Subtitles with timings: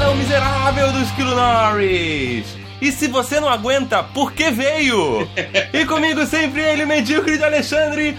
[0.00, 2.56] É o miserável do Esquilo Norris.
[2.80, 5.28] E se você não aguenta, por que veio?
[5.72, 8.16] E comigo sempre ele, medíocre de Alexandre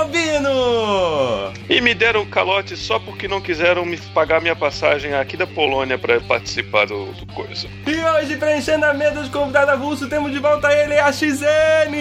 [0.00, 1.52] Albino!
[1.68, 5.98] E me deram calote só porque não quiseram me pagar minha passagem aqui da Polônia
[5.98, 7.68] para participar do, do coisa.
[7.86, 11.94] E hoje, preenchendo a mesa de convidado avulso, temos de volta ele, a XN!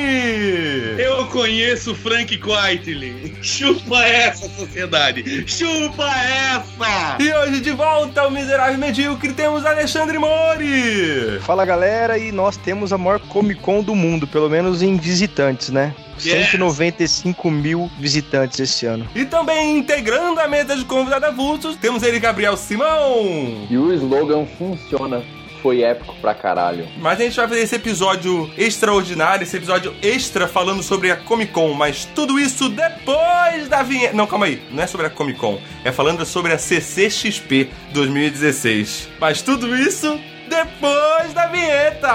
[0.98, 3.38] Eu conheço o Frank Quitely.
[3.42, 5.46] Chupa essa, sociedade!
[5.46, 7.18] Chupa essa!
[7.20, 11.40] E hoje, de volta ao miserável medíocre, temos Alexandre Mori!
[11.42, 15.70] Fala galera, e nós temos a maior Comic Con do mundo, pelo menos em visitantes,
[15.70, 15.94] né?
[16.26, 16.52] Yes.
[16.52, 19.08] 195 mil visitantes esse ano.
[19.16, 23.68] E também integrando a mesa de convidado avulsos, temos ele, Gabriel Simão!
[23.70, 25.24] E o slogan funciona.
[25.62, 26.88] Foi épico pra caralho.
[27.00, 31.52] Mas a gente vai fazer esse episódio extraordinário, esse episódio extra falando sobre a Comic
[31.52, 34.16] Con, mas tudo isso depois da vinheta.
[34.16, 39.10] Não, calma aí, não é sobre a Comic Con, é falando sobre a CCXP 2016.
[39.20, 42.10] Mas tudo isso depois da vinheta!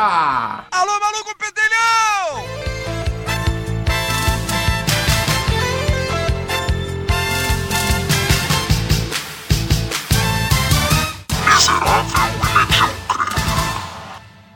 [0.72, 2.93] Alô, maluco pedelhão!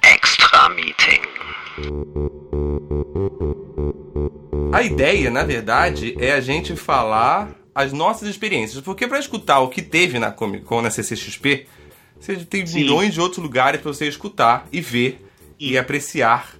[0.02, 1.20] Extra Meeting.
[4.72, 9.68] A ideia, na verdade, é a gente falar as nossas experiências, porque pra escutar o
[9.68, 11.66] que teve na Comic Con, na CCXP,
[12.18, 12.80] você tem Sim.
[12.80, 15.24] milhões de outros lugares pra você escutar e ver
[15.56, 16.52] e apreciar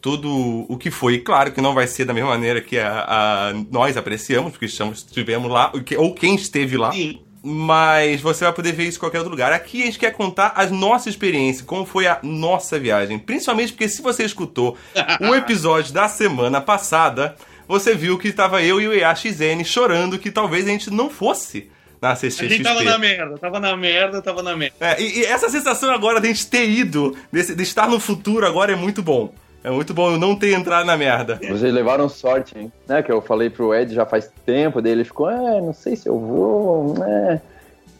[0.00, 1.14] tudo o que foi.
[1.14, 4.66] E claro que não vai ser da mesma maneira que a, a- nós apreciamos, porque
[4.66, 6.90] estamos, estivemos lá, ou quem esteve lá.
[6.90, 7.20] Sim.
[7.46, 9.52] Mas você vai poder ver isso em qualquer outro lugar.
[9.52, 13.18] Aqui a gente quer contar as nossas experiências, como foi a nossa viagem.
[13.18, 14.78] Principalmente porque se você escutou
[15.20, 17.36] o episódio da semana passada,
[17.68, 21.68] você viu que estava eu e o EAXN chorando que talvez a gente não fosse
[22.00, 22.48] na A CCXP.
[22.48, 24.76] gente tava na merda, tava na merda, tava na merda.
[24.80, 28.00] É, e, e essa sensação agora de a gente ter ido, desse- de estar no
[28.00, 29.34] futuro agora é muito bom.
[29.64, 31.40] É muito bom eu não ter entrado na merda.
[31.48, 32.70] Vocês levaram sorte, hein?
[32.86, 35.96] Né, que eu falei pro Ed já faz tempo, daí ele ficou, é, não sei
[35.96, 37.40] se eu vou, né?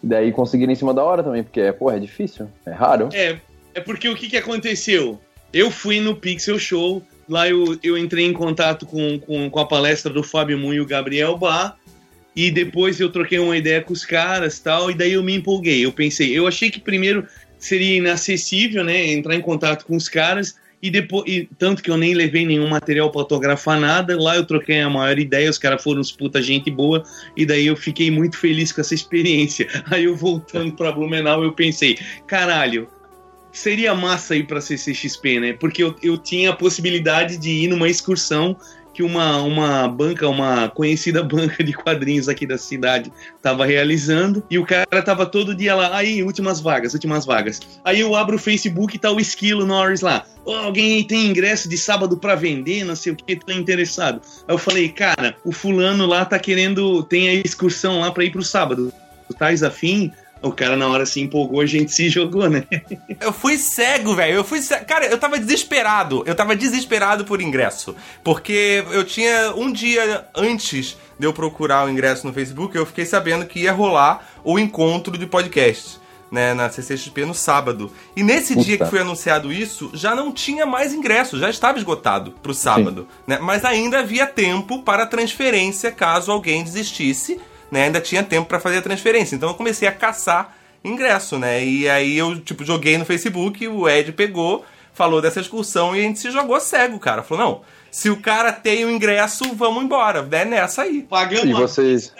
[0.02, 3.08] Daí conseguiram em cima da hora também, porque, porra, é difícil, é raro.
[3.14, 3.38] É,
[3.74, 5.18] é porque o que, que aconteceu?
[5.54, 9.66] Eu fui no Pixel Show, lá eu, eu entrei em contato com, com, com a
[9.66, 11.78] palestra do Fábio Moon e o Gabriel Bar,
[12.36, 15.82] e depois eu troquei uma ideia com os caras tal, e daí eu me empolguei.
[15.82, 17.26] Eu pensei, eu achei que primeiro
[17.58, 21.96] seria inacessível, né, entrar em contato com os caras, e depois, e tanto que eu
[21.96, 25.82] nem levei nenhum material para autografar nada, lá eu troquei a maior ideia, os caras
[25.82, 27.02] foram uns puta gente boa,
[27.34, 29.66] e daí eu fiquei muito feliz com essa experiência.
[29.90, 31.96] Aí eu voltando pra Blumenau, eu pensei,
[32.26, 32.86] caralho,
[33.50, 35.52] seria massa ir pra CCXP, né?
[35.54, 38.54] Porque eu, eu tinha a possibilidade de ir numa excursão
[38.94, 43.12] que uma, uma banca, uma conhecida banca de quadrinhos aqui da cidade
[43.42, 47.60] tava realizando, e o cara tava todo dia lá, aí, últimas vagas, últimas vagas.
[47.84, 50.24] Aí eu abro o Facebook e tá o Esquilo Norris lá.
[50.44, 54.20] "Ô, alguém tem ingresso de sábado pra vender, não sei o que, tô interessado.
[54.46, 58.30] Aí eu falei, cara, o fulano lá tá querendo, tem a excursão lá pra ir
[58.30, 58.92] pro sábado.
[59.26, 60.12] Tu tá afim?
[60.44, 62.64] O cara na hora se empolgou, a gente se jogou, né?
[63.18, 64.34] Eu fui cego, velho.
[64.34, 64.84] Eu fui cego.
[64.84, 66.22] Cara, eu tava desesperado.
[66.26, 67.96] Eu tava desesperado por ingresso.
[68.22, 73.06] Porque eu tinha um dia antes de eu procurar o ingresso no Facebook, eu fiquei
[73.06, 76.02] sabendo que ia rolar o encontro de podcast.
[76.30, 77.92] Né, na CCXP no sábado.
[78.16, 78.90] E nesse dia que Puta.
[78.90, 83.06] foi anunciado isso, já não tinha mais ingresso, já estava esgotado pro sábado.
[83.24, 83.38] Né?
[83.40, 87.40] Mas ainda havia tempo para transferência caso alguém desistisse.
[87.70, 87.84] Né?
[87.84, 89.34] Ainda tinha tempo para fazer a transferência.
[89.36, 90.54] Então eu comecei a caçar
[90.84, 91.64] ingresso, né?
[91.64, 96.02] E aí eu, tipo, joguei no Facebook, o Ed pegou, falou dessa excursão e a
[96.02, 97.22] gente se jogou cego, cara.
[97.22, 97.60] Falou, não,
[97.90, 100.26] se o cara tem o ingresso, vamos embora.
[100.30, 101.02] É nessa aí.
[101.02, 102.12] Pagamos E vocês.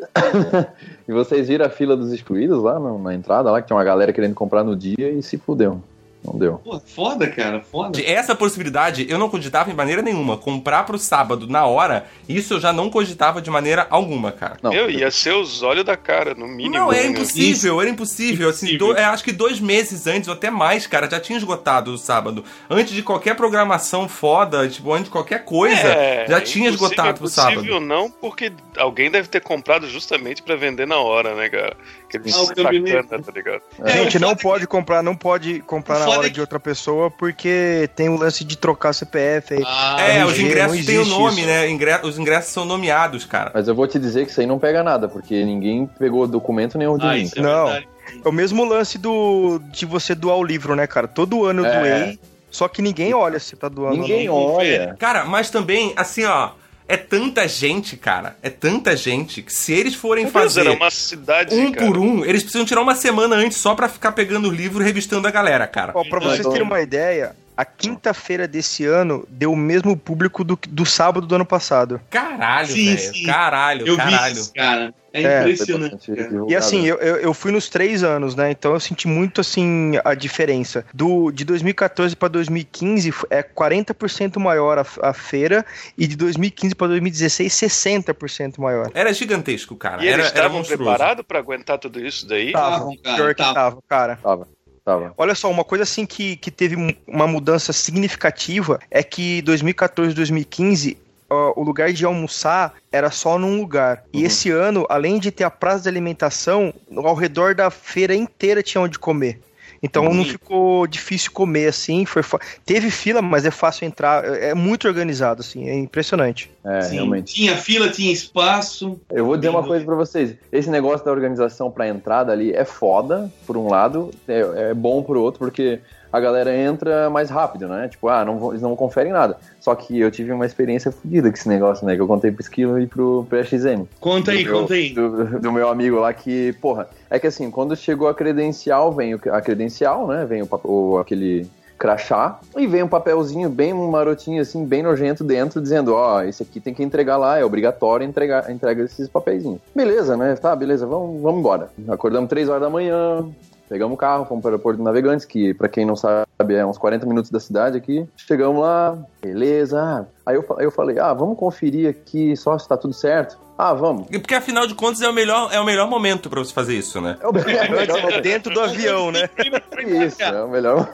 [1.08, 3.84] e vocês viram a fila dos excluídos lá no- na entrada, lá que tinha uma
[3.84, 5.82] galera querendo comprar no dia e se fudeu.
[6.24, 6.58] Não deu.
[6.62, 7.92] Pô, foda, cara, foda.
[7.98, 10.36] De essa possibilidade, eu não cogitava de maneira nenhuma.
[10.36, 14.58] Comprar pro sábado na hora, isso eu já não cogitava de maneira alguma, cara.
[14.62, 16.74] Não, Eu ia ser os olhos da cara, no mínimo.
[16.74, 17.08] Não, era né?
[17.10, 18.50] impossível, era impossível.
[18.50, 18.94] Assim, Impossível.
[18.94, 21.98] do- é, acho que dois meses antes, ou até mais, cara, já tinha esgotado o
[21.98, 22.44] sábado.
[22.68, 27.14] Antes de qualquer programação foda, tipo, antes de qualquer coisa, É, já tinha impossível, esgotado
[27.18, 27.80] pro impossível sábado.
[27.80, 31.76] não, porque alguém deve ter comprado justamente pra vender na hora, né, cara?
[32.06, 33.62] Aquele Ah, o câmbio sacana, tá ligado?
[33.84, 37.10] É, Gente, não é pode comprar, não pode comprar na hora é de outra pessoa,
[37.10, 39.62] porque tem o lance de trocar CPF aí.
[39.66, 41.46] Ah, É, RG, os ingressos têm o nome, isso.
[41.46, 41.68] né?
[41.70, 43.50] Ingre- Os ingressos são nomeados, cara.
[43.54, 46.76] Mas eu vou te dizer que isso aí não pega nada, porque ninguém pegou documento
[46.78, 47.22] nenhum de ah, mim.
[47.22, 47.64] isso é Não.
[47.66, 47.88] verdade.
[48.24, 51.06] É o mesmo lance do de você doar o livro, né, cara?
[51.06, 51.78] Todo ano eu É.
[52.00, 52.18] doei,
[52.50, 54.96] só que ninguém olha se tá doando Ninguém olha.
[54.98, 56.50] Cara, mas também, assim, ó.
[56.90, 58.36] É tanta gente, cara.
[58.42, 61.86] É tanta gente que se eles forem Meu Deus, fazer uma cidade, um cara.
[61.86, 64.84] por um, eles precisam tirar uma semana antes só pra ficar pegando o livro e
[64.84, 65.92] revistando a galera, cara.
[65.94, 70.58] Ó, pra vocês terem uma ideia, a quinta-feira desse ano deu o mesmo público do,
[70.68, 72.00] do sábado do ano passado.
[72.08, 73.14] Caralho, Sim, velho.
[73.14, 73.26] sim.
[73.26, 74.34] Caralho, Eu caralho.
[74.34, 74.94] vi isso, cara.
[75.12, 76.06] É, É, impressionante.
[76.12, 76.50] Divulgado.
[76.52, 78.50] E assim, eu, eu, eu fui nos três anos, né?
[78.52, 80.84] Então eu senti muito assim a diferença.
[80.94, 85.66] Do, de 2014 para 2015 é 40% maior a, a feira
[85.98, 88.90] e de 2015 para 2016 60% maior.
[88.94, 90.02] Era gigantesco, cara.
[90.04, 92.52] E eles era, era estavam preparados pra aguentar tudo isso daí?
[92.52, 94.16] Tava, cara, pior que tava, cara.
[94.22, 94.48] Tava,
[94.84, 95.12] tava.
[95.16, 100.12] Olha só, uma coisa assim que, que teve um- uma mudança significativa é que 2014
[100.12, 100.96] e 2015
[101.28, 104.04] ó, o lugar de almoçar era só num lugar.
[104.12, 104.26] E Uhum.
[104.26, 108.80] esse ano, além de ter a praça de alimentação, ao redor da feira inteira tinha
[108.82, 109.40] onde comer.
[109.82, 110.14] Então Uhum.
[110.14, 114.54] não ficou difícil comer assim, foi fa- teve fila, mas é fácil entrar, é é
[114.54, 116.50] muito organizado assim, é impressionante.
[116.64, 117.32] É, Sim, realmente.
[117.34, 119.00] Tinha fila, tinha espaço.
[119.10, 120.34] Eu vou dizer uma coisa pra vocês.
[120.52, 125.02] Esse negócio da organização pra entrada ali é foda, por um lado, é, é bom
[125.02, 125.80] por outro, porque
[126.12, 127.88] a galera entra mais rápido, né?
[127.88, 129.36] Tipo, ah, não vão- eles não conferem nada.
[129.60, 131.94] Só que eu tive uma experiência fodida com esse negócio, né?
[131.94, 133.84] Que eu contei pro Esquilo e pro, pro XM.
[134.00, 134.92] Conta aí, meu, conta aí.
[134.92, 139.14] Do, do meu amigo lá que, porra, é que assim, quando chegou a credencial, vem
[139.14, 140.24] o- a credencial, né?
[140.24, 141.46] Vem o, o- aquele
[141.78, 146.60] crachá e vem um papelzinho bem marotinho, assim, bem nojento dentro, dizendo, ó, esse aqui
[146.60, 149.60] tem que entregar lá, é obrigatório entregar entrega esses papeizinhos.
[149.74, 150.34] Beleza, né?
[150.36, 151.70] Tá, beleza, vamos, vamos embora.
[151.88, 153.26] Acordamos três horas da manhã,
[153.70, 156.66] pegamos o carro, fomos para o aeroporto de Navegantes, que pra quem não sabe é
[156.66, 158.04] uns 40 minutos da cidade aqui.
[158.16, 160.08] Chegamos lá, beleza.
[160.26, 163.38] Aí eu, eu falei, ah, vamos conferir aqui só se tá tudo certo.
[163.56, 164.06] Ah, vamos.
[164.10, 166.74] E Porque afinal de contas é o melhor, é o melhor momento pra você fazer
[166.74, 167.16] isso, né?
[167.20, 169.28] É o melhor Dentro do avião, né?
[170.06, 170.90] Isso, é o melhor.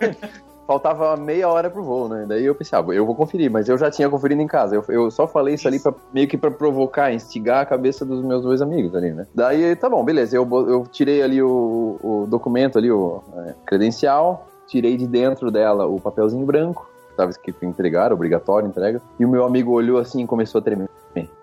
[0.66, 2.24] Faltava meia hora pro voo, né?
[2.28, 4.74] Daí eu pensei, ah, eu vou conferir, mas eu já tinha conferido em casa.
[4.74, 8.24] Eu, eu só falei isso ali pra, meio que pra provocar, instigar a cabeça dos
[8.24, 9.26] meus dois amigos ali, né?
[9.32, 10.36] Daí, tá bom, beleza.
[10.36, 15.86] Eu, eu tirei ali o, o documento ali, o é, credencial, tirei de dentro dela
[15.86, 19.00] o papelzinho branco, tava escrito entregar, obrigatório, entrega.
[19.20, 20.88] E o meu amigo olhou assim e começou a tremer.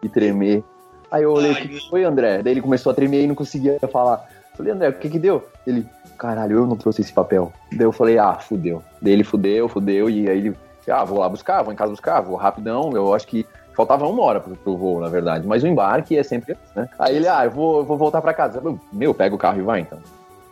[0.01, 0.63] E tremer.
[1.09, 2.43] Aí eu olhei, o que foi, André?
[2.43, 4.27] Daí ele começou a tremer e não conseguia falar.
[4.55, 5.43] Falei, André, o que que deu?
[5.65, 5.85] Ele,
[6.23, 7.51] caralho, eu não trouxe esse papel.
[7.69, 8.81] Daí eu falei, ah, fudeu.
[9.01, 10.57] Daí ele fudeu, fudeu, e aí ele,
[10.89, 12.91] ah, vou lá buscar, vou em casa buscar, vou rapidão.
[12.93, 15.45] Eu acho que faltava uma hora pro, pro voo, na verdade.
[15.45, 16.87] Mas o embarque é sempre assim, né?
[16.97, 18.61] Aí ele, ah, eu vou, eu vou voltar pra casa.
[18.63, 19.99] Eu, Meu, pega o carro e vai então.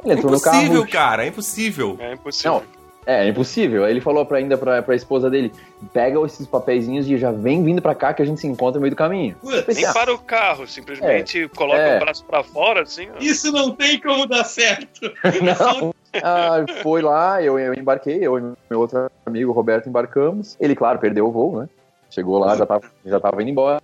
[0.03, 0.91] Ele entrou no Impossível, carro.
[0.91, 1.95] cara, é impossível.
[1.99, 2.51] É impossível.
[2.53, 3.83] Não, é, é impossível.
[3.83, 5.51] Aí ele falou pra, ainda pra, pra esposa dele:
[5.93, 8.81] pega esses papeizinhos e já vem vindo pra cá que a gente se encontra no
[8.81, 9.35] meio do caminho.
[9.41, 11.97] Putz, Pensei, Nem ah, para o carro, simplesmente coloca É.
[11.97, 13.07] o braço pra fora, assim.
[13.09, 13.19] ó.
[13.19, 15.11] Isso não tem como dar certo.
[15.41, 15.93] Não.
[16.21, 20.57] Ah, foi lá, eu, eu embarquei, eu e meu outro amigo Roberto embarcamos.
[20.59, 21.69] Ele, claro, perdeu o voo, né?
[22.09, 23.81] Chegou lá, já tava, já tava indo embora.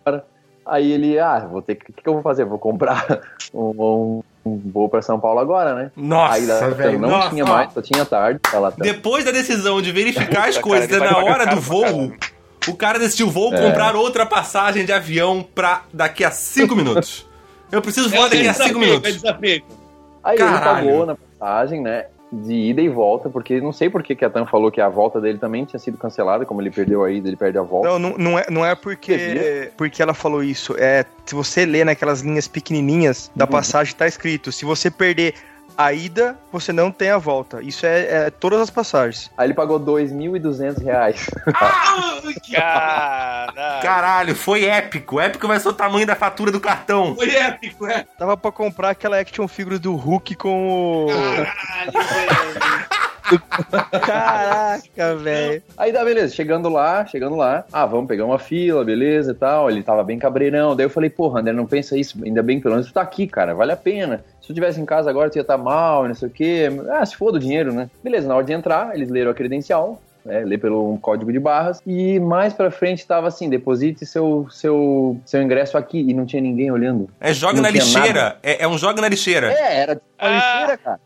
[0.65, 1.89] Aí ele, ah, vou ter que.
[1.89, 2.43] O que, que eu vou fazer?
[2.43, 3.21] Vou comprar
[3.53, 4.21] um,
[4.55, 5.91] voo pra São Paulo agora, né?
[5.95, 6.99] Nossa, Aí velho.
[6.99, 7.47] não nossa, tinha ó.
[7.47, 8.39] mais, só tinha tarde.
[8.39, 8.77] Tá lá, tá.
[8.83, 12.13] Depois da decisão de verificar as coisas cara, ele na hora do voo,
[12.67, 13.57] o cara decidiu, vou É.
[13.57, 17.25] comprar outra passagem de avião pra daqui a cinco minutos.
[17.71, 19.13] Eu preciso voar daqui a cinco desapego, é minutos.
[19.13, 19.65] desapego.
[20.23, 20.88] Aí ele Caralho.
[20.88, 22.05] pagou na passagem, né?
[22.29, 25.21] De ida e volta, porque não sei por que a TAM falou que a volta
[25.21, 27.87] dele também tinha sido cancelada, como ele perdeu a ida, ele perde a volta.
[27.87, 30.75] Não, não, não é, não é porque, porque ela falou isso.
[30.78, 33.51] É, se você ler naquelas linhas pequenininhas da Uhum.
[33.51, 35.35] passagem, tá escrito: se você perder
[35.77, 37.61] a ida, você não tem a volta.
[37.61, 39.31] Isso é, é todas as passagens.
[39.37, 41.29] Aí ele pagou 2.200 reais.
[41.53, 43.81] Ah, Caralho.
[43.81, 45.19] Caralho, foi épico.
[45.19, 47.15] Épico vai ser o tamanho da fatura do cartão.
[47.15, 48.05] Foi épico, é.
[48.17, 51.07] Dava pra comprar aquela action figure do Hulk com o.
[51.07, 53.06] Caralho, velho.
[54.05, 55.61] Caraca, velho.
[55.77, 59.69] Aí tá, beleza, chegando lá, chegando lá, ah, vamos pegar uma fila, beleza e tal.
[59.69, 60.75] Ele tava bem cabreirão.
[60.75, 63.01] Daí eu falei, porra, André, não pensa isso, ainda bem que pelo menos tu tá
[63.01, 64.23] aqui, cara, vale a pena.
[64.41, 66.69] Se tu tivesse em casa agora, tu ia estar mal, e não sei o quê.
[66.91, 67.89] Ah, se for do dinheiro, né?
[68.03, 70.01] Beleza, na hora de entrar, eles leram a credencial.
[70.29, 74.45] É, lê pelo um código de barras e mais pra frente tava assim, deposite seu,
[74.51, 77.09] seu, seu ingresso aqui e não tinha ninguém olhando.
[77.17, 78.35] É joga Não na lixeira.
[78.43, 79.53] É, é um joga na lixeira.
[79.53, 80.35] É, era tipo uma Ah.
[80.59, 80.99] lixeira, cara.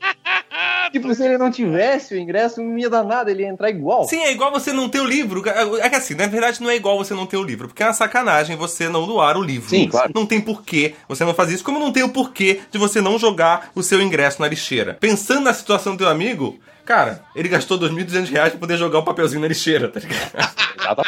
[0.89, 4.05] Tipo, se ele não tivesse o ingresso, não ia dar nada, ele ia entrar igual.
[4.05, 5.43] Sim, é igual você não ter o livro.
[5.79, 7.85] É que assim, na verdade não é igual você não ter o livro, porque é
[7.85, 9.69] uma sacanagem você não doar o livro.
[9.69, 10.11] Sim, claro.
[10.13, 13.19] Não tem porquê você não fazer isso, como não tem o porquê de você não
[13.19, 14.97] jogar o seu ingresso na lixeira.
[14.99, 19.03] Pensando na situação do teu amigo, Cara, ele gastou 2.200 reais pra poder jogar o
[19.03, 21.03] papelzinho na lixeira, tá ligado?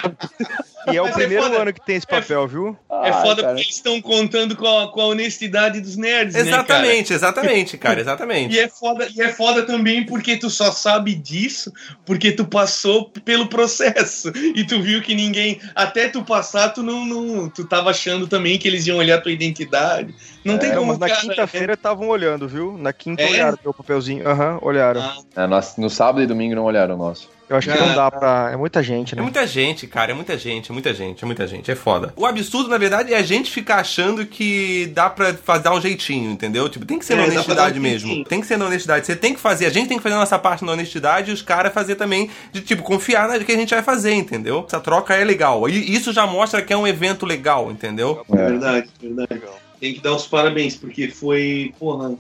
[0.92, 1.62] E é o Mas é primeiro foda.
[1.62, 2.78] ano que tem esse papel, viu?
[3.04, 3.48] É Ah, foda cara.
[3.54, 6.48] porque eles estão contando com a, com a honestidade dos nerds, né, cara?
[6.64, 8.54] Exatamente, exatamente, cara, exatamente.
[8.56, 11.72] E é, foda, e é foda também porque tu só sabe disso
[12.06, 14.30] porque tu passou pelo processo.
[14.56, 15.60] E tu viu que ninguém.
[15.76, 17.06] Até tu passar, tu não.
[17.06, 20.14] não tu tava achando também que eles iam olhar tua identidade.
[20.44, 20.88] Não tem É, como.
[20.88, 22.78] mas na quinta-feira estavam olhando, viu?
[22.78, 23.30] Na quinta É?
[23.30, 24.28] olharam meu papelzinho.
[24.28, 25.02] Aham, olharam.
[25.02, 27.30] Ah, É, nós- no sábado e domingo não olharam o nosso.
[27.54, 28.50] Eu acho que não dá pra.
[28.52, 29.22] É muita gente, É né?
[29.22, 32.14] muita gente, cara, é muita gente, é muita gente, é muita gente, é foda.
[32.16, 35.80] O absurdo, na verdade, é a gente ficar achando que dá pra fazer dar um
[35.82, 36.68] jeitinho, entendeu?
[36.68, 38.08] Tipo, tem que ser É, na honestidade um mesmo.
[38.08, 38.26] jeitinho.
[38.26, 39.06] Tem que ser na honestidade.
[39.06, 41.34] Você tem que fazer, a gente tem que fazer a nossa parte na honestidade e
[41.34, 44.64] os caras fazer também, de tipo, confiar na que a gente vai fazer, entendeu?
[44.68, 45.68] Essa troca é legal.
[45.70, 48.26] E isso já mostra que é um evento legal, entendeu?
[48.32, 49.42] é verdade, verdade.
[49.80, 51.74] Tem que dar os parabéns, porque foi.
[51.78, 52.14] Porra.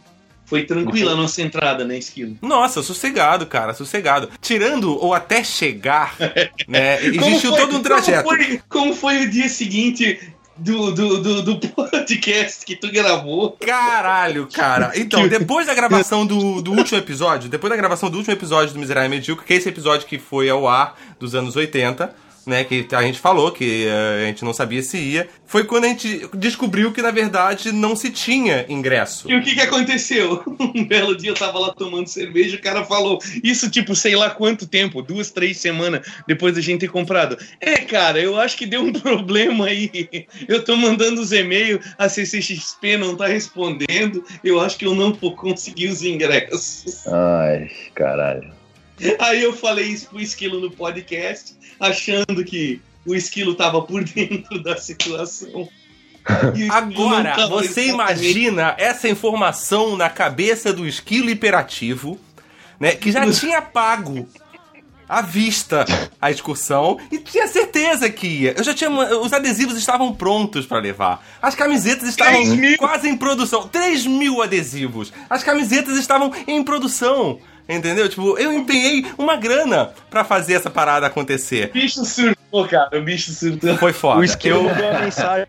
[0.45, 2.37] Foi tranquila a nossa entrada, né, Esquilo?
[2.41, 4.29] Nossa, sossegado, cara, sossegado.
[4.41, 6.15] Tirando ou até chegar,
[6.67, 7.03] né?
[7.03, 8.23] Existiu foi- todo um trajeto.
[8.23, 10.19] Como foi, como foi o dia seguinte
[10.55, 13.57] do, do, do, do podcast que tu gravou?
[13.59, 14.91] Caralho, cara.
[14.95, 18.79] Então, depois da gravação do, do último episódio, depois da gravação do último episódio do
[18.79, 22.13] Miserável Medíocre, que é esse episódio que foi ao ar dos anos 80,
[22.45, 25.85] né, que a gente falou que eh, a gente não sabia se ia, foi quando
[25.85, 29.29] a gente descobriu que, na verdade, não se tinha ingresso.
[29.29, 30.43] E o que que aconteceu?
[30.75, 34.29] Um belo dia eu tava lá tomando cerveja, o cara falou, isso tipo, sei lá
[34.29, 37.37] quanto tempo, duas, três semanas depois da gente ter comprado.
[37.59, 40.25] É, cara, eu acho que deu um problema aí.
[40.47, 45.13] Eu tô mandando os e-mails, a CCXP não tá respondendo, eu acho que eu não
[45.13, 47.05] vou conseguir os ingressos.
[47.07, 48.62] Ai, caralho.
[49.19, 54.61] Aí eu falei isso pro Esquilo no podcast, achando que o Esquilo tava por dentro
[54.61, 55.67] da situação.
[56.69, 62.17] Agora, você imagina essa informação na cabeça do esquilo hiperativo,
[62.79, 62.95] né?
[62.95, 64.27] Que já tinha pago
[65.07, 65.85] à vista
[66.21, 68.53] a excursão e tinha certeza que ia.
[68.57, 68.89] Eu já tinha.
[68.89, 71.23] Os adesivos estavam prontos pra levar.
[71.41, 72.77] As camisetas estavam 3 mil?
[72.77, 73.67] quase em produção.
[73.67, 75.11] 3 mil adesivos.
[75.29, 77.39] As camisetas estavam em produção.
[77.67, 78.09] Entendeu?
[78.09, 81.69] Tipo, eu empenhei uma grana pra fazer essa parada acontecer.
[81.69, 83.77] O bicho surtou, cara, o bicho surtou.
[83.77, 84.19] Foi foda.
[84.19, 85.47] O Esquilo Eu- mandou uma mensagem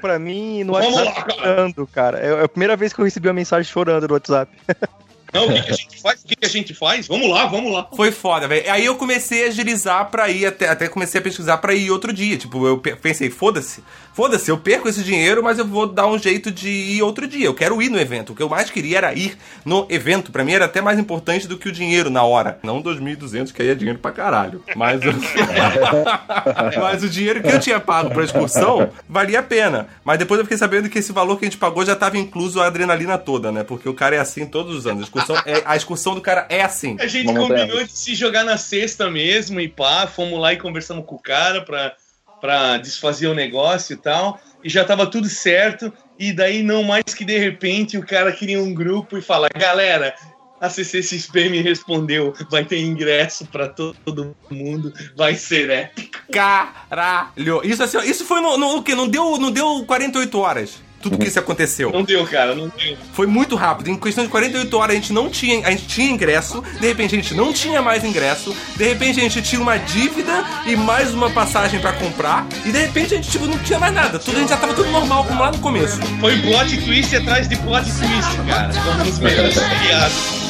[0.00, 2.18] pra mim no WhatsApp chorando, cara.
[2.18, 4.50] É a primeira vez que eu recebi uma mensagem chorando no WhatsApp.
[5.32, 6.20] Não, o que, que a gente faz?
[6.22, 7.06] O que, que a gente faz?
[7.06, 7.86] Vamos lá, vamos lá.
[7.96, 8.70] Foi foda, velho.
[8.70, 12.12] Aí eu comecei a agilizar pra ir, até, até comecei a pesquisar pra ir outro
[12.12, 12.36] dia.
[12.36, 13.82] Tipo, eu pe- pensei, foda-se.
[14.12, 17.46] Foda-se, eu perco esse dinheiro, mas eu vou dar um jeito de ir outro dia.
[17.46, 18.32] Eu quero ir no evento.
[18.32, 20.32] O que eu mais queria era ir no evento.
[20.32, 22.58] Pra mim era até mais importante do que o dinheiro na hora.
[22.62, 24.62] Não 2.200, que aí é dinheiro pra caralho.
[24.74, 25.00] Mas
[26.80, 29.86] mas o dinheiro que eu tinha pago pra excursão valia a pena.
[30.04, 32.60] Mas depois eu fiquei sabendo que esse valor que a gente pagou já tava incluso
[32.60, 33.62] a adrenalina toda, né?
[33.62, 35.08] Porque o cara é assim todos os anos.
[35.20, 36.96] A excursão, é, a excursão do cara é assim.
[37.00, 37.86] A gente Vamos combinou ver.
[37.86, 41.62] de se jogar na sexta mesmo e pá, fomos lá e conversamos com o cara
[41.62, 41.94] pra,
[42.40, 44.40] pra desfazer o negócio e tal.
[44.62, 45.92] E já tava tudo certo.
[46.18, 50.14] E daí, não mais que de repente, o cara queria um grupo e falar: galera,
[50.60, 56.18] a CCXP me respondeu, vai ter ingresso pra to- todo mundo, vai ser épico.
[56.30, 57.62] Caralho!
[57.64, 58.94] Isso assim, isso foi no, no o quê?
[58.94, 60.82] Não deu, não deu 48 horas.
[61.00, 61.90] Tudo que isso aconteceu.
[61.90, 62.96] Não deu, cara, não deu.
[63.12, 63.88] Foi muito rápido.
[63.88, 67.14] Em questão de 48 horas a gente não tinha, a gente tinha ingresso, de repente
[67.14, 71.14] a gente não tinha mais ingresso, de repente a gente tinha uma dívida e mais
[71.14, 74.18] uma passagem pra comprar, e de repente a gente tipo, não tinha mais nada.
[74.18, 75.98] Tudo a gente já tava tudo normal como lá no começo.
[76.20, 78.70] Foi plot twist atrás de plot twist, cara.
[79.04, 80.49] Nos melhores seriados.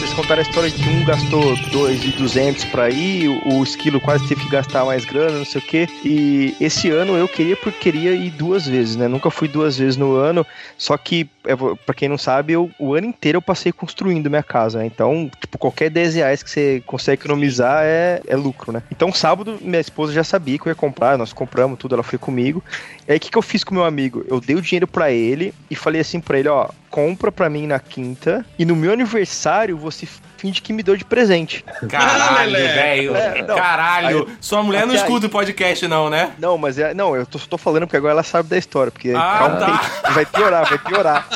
[0.00, 4.48] Vocês contaram a história de um gastou 2.200 pra ir, o, esquilo quase teve que
[4.48, 5.86] gastar mais grana, não sei o quê.
[6.02, 9.06] E esse ano eu queria porque queria ir duas vezes, né?
[9.06, 10.46] Nunca fui duas vezes no ano,
[10.78, 11.54] só que, é,
[11.84, 14.86] pra quem não sabe, eu, o ano inteiro eu passei construindo minha casa, né?
[14.86, 18.82] Então, tipo, qualquer 10 reais que você consegue economizar é, é lucro, né?
[18.90, 22.18] Então, sábado, minha esposa já sabia que eu ia comprar, nós compramos tudo, ela foi
[22.18, 22.64] comigo.
[23.10, 24.24] E aí, o que, que eu fiz com meu amigo?
[24.28, 27.66] Eu dei o dinheiro pra ele e falei assim pra ele, ó, compra pra mim
[27.66, 30.06] na quinta e no meu aniversário você
[30.40, 31.62] finge que me deu de presente.
[31.88, 33.14] Caralho, velho.
[33.16, 33.42] É.
[33.42, 34.28] Caralho.
[34.40, 36.32] Sua mulher não Até aí- escuta o podcast, não, né?
[36.38, 38.90] Não, mas é, não, eu tô, só tô falando porque agora ela sabe da história,
[38.90, 39.66] porque Ah, calma tá.
[40.06, 41.28] aí, vai piorar, vai piorar.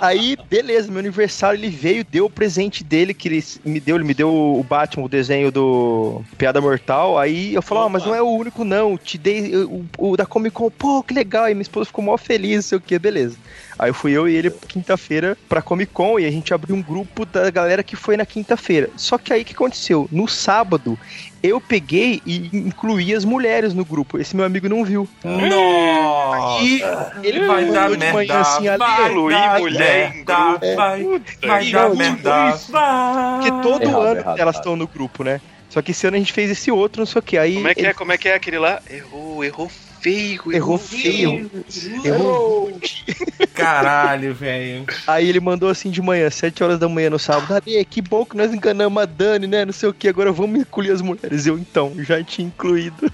[0.00, 4.04] Aí, beleza, meu aniversário ele veio, deu o presente dele que ele me deu, ele
[4.04, 7.18] me deu o Batman, o desenho do Piada Mortal.
[7.18, 10.24] Aí eu falei, ó, mas não é o único não, te dei o, o da
[10.24, 11.44] Comic Con, pô, que legal.
[11.44, 13.36] Aí minha esposa ficou mó feliz, não sei o que, beleza.
[13.78, 17.24] Aí fui eu e ele quinta-feira pra Comic Con e a gente abriu um grupo
[17.24, 18.90] da galera que foi na quinta-feira.
[18.96, 20.08] Só que aí o que aconteceu?
[20.10, 20.98] No sábado,
[21.42, 24.18] eu peguei e incluí as mulheres no grupo.
[24.18, 25.08] Esse meu amigo não viu.
[25.22, 26.64] Nossa!
[26.64, 26.82] E
[27.22, 30.76] ele Vai dar de manhã merda, assim, ali, vai Incluir mulher em merda, grupo.
[30.76, 31.04] vai,
[31.46, 33.40] vai que dar merda, vai.
[33.40, 35.40] Porque todo Errado, ano errado, elas estão no grupo, né?
[35.70, 37.38] Só que esse ano a gente fez esse outro, não sei o que.
[37.38, 37.94] Aí Como é que ele é?
[37.94, 38.80] Como é que é aquele lá?
[38.90, 41.50] Errou, errou feio, errou feio.
[42.04, 42.72] Errou.
[43.54, 44.86] Caralho, velho.
[45.06, 47.54] Aí ele mandou assim de manhã, 7 horas da manhã no sábado.
[47.54, 49.64] Ali, que bom que nós enganamos a Dani, né?
[49.64, 50.08] Não sei o que.
[50.08, 51.46] Agora vamos incluir as mulheres.
[51.46, 53.10] Eu então, já tinha incluído.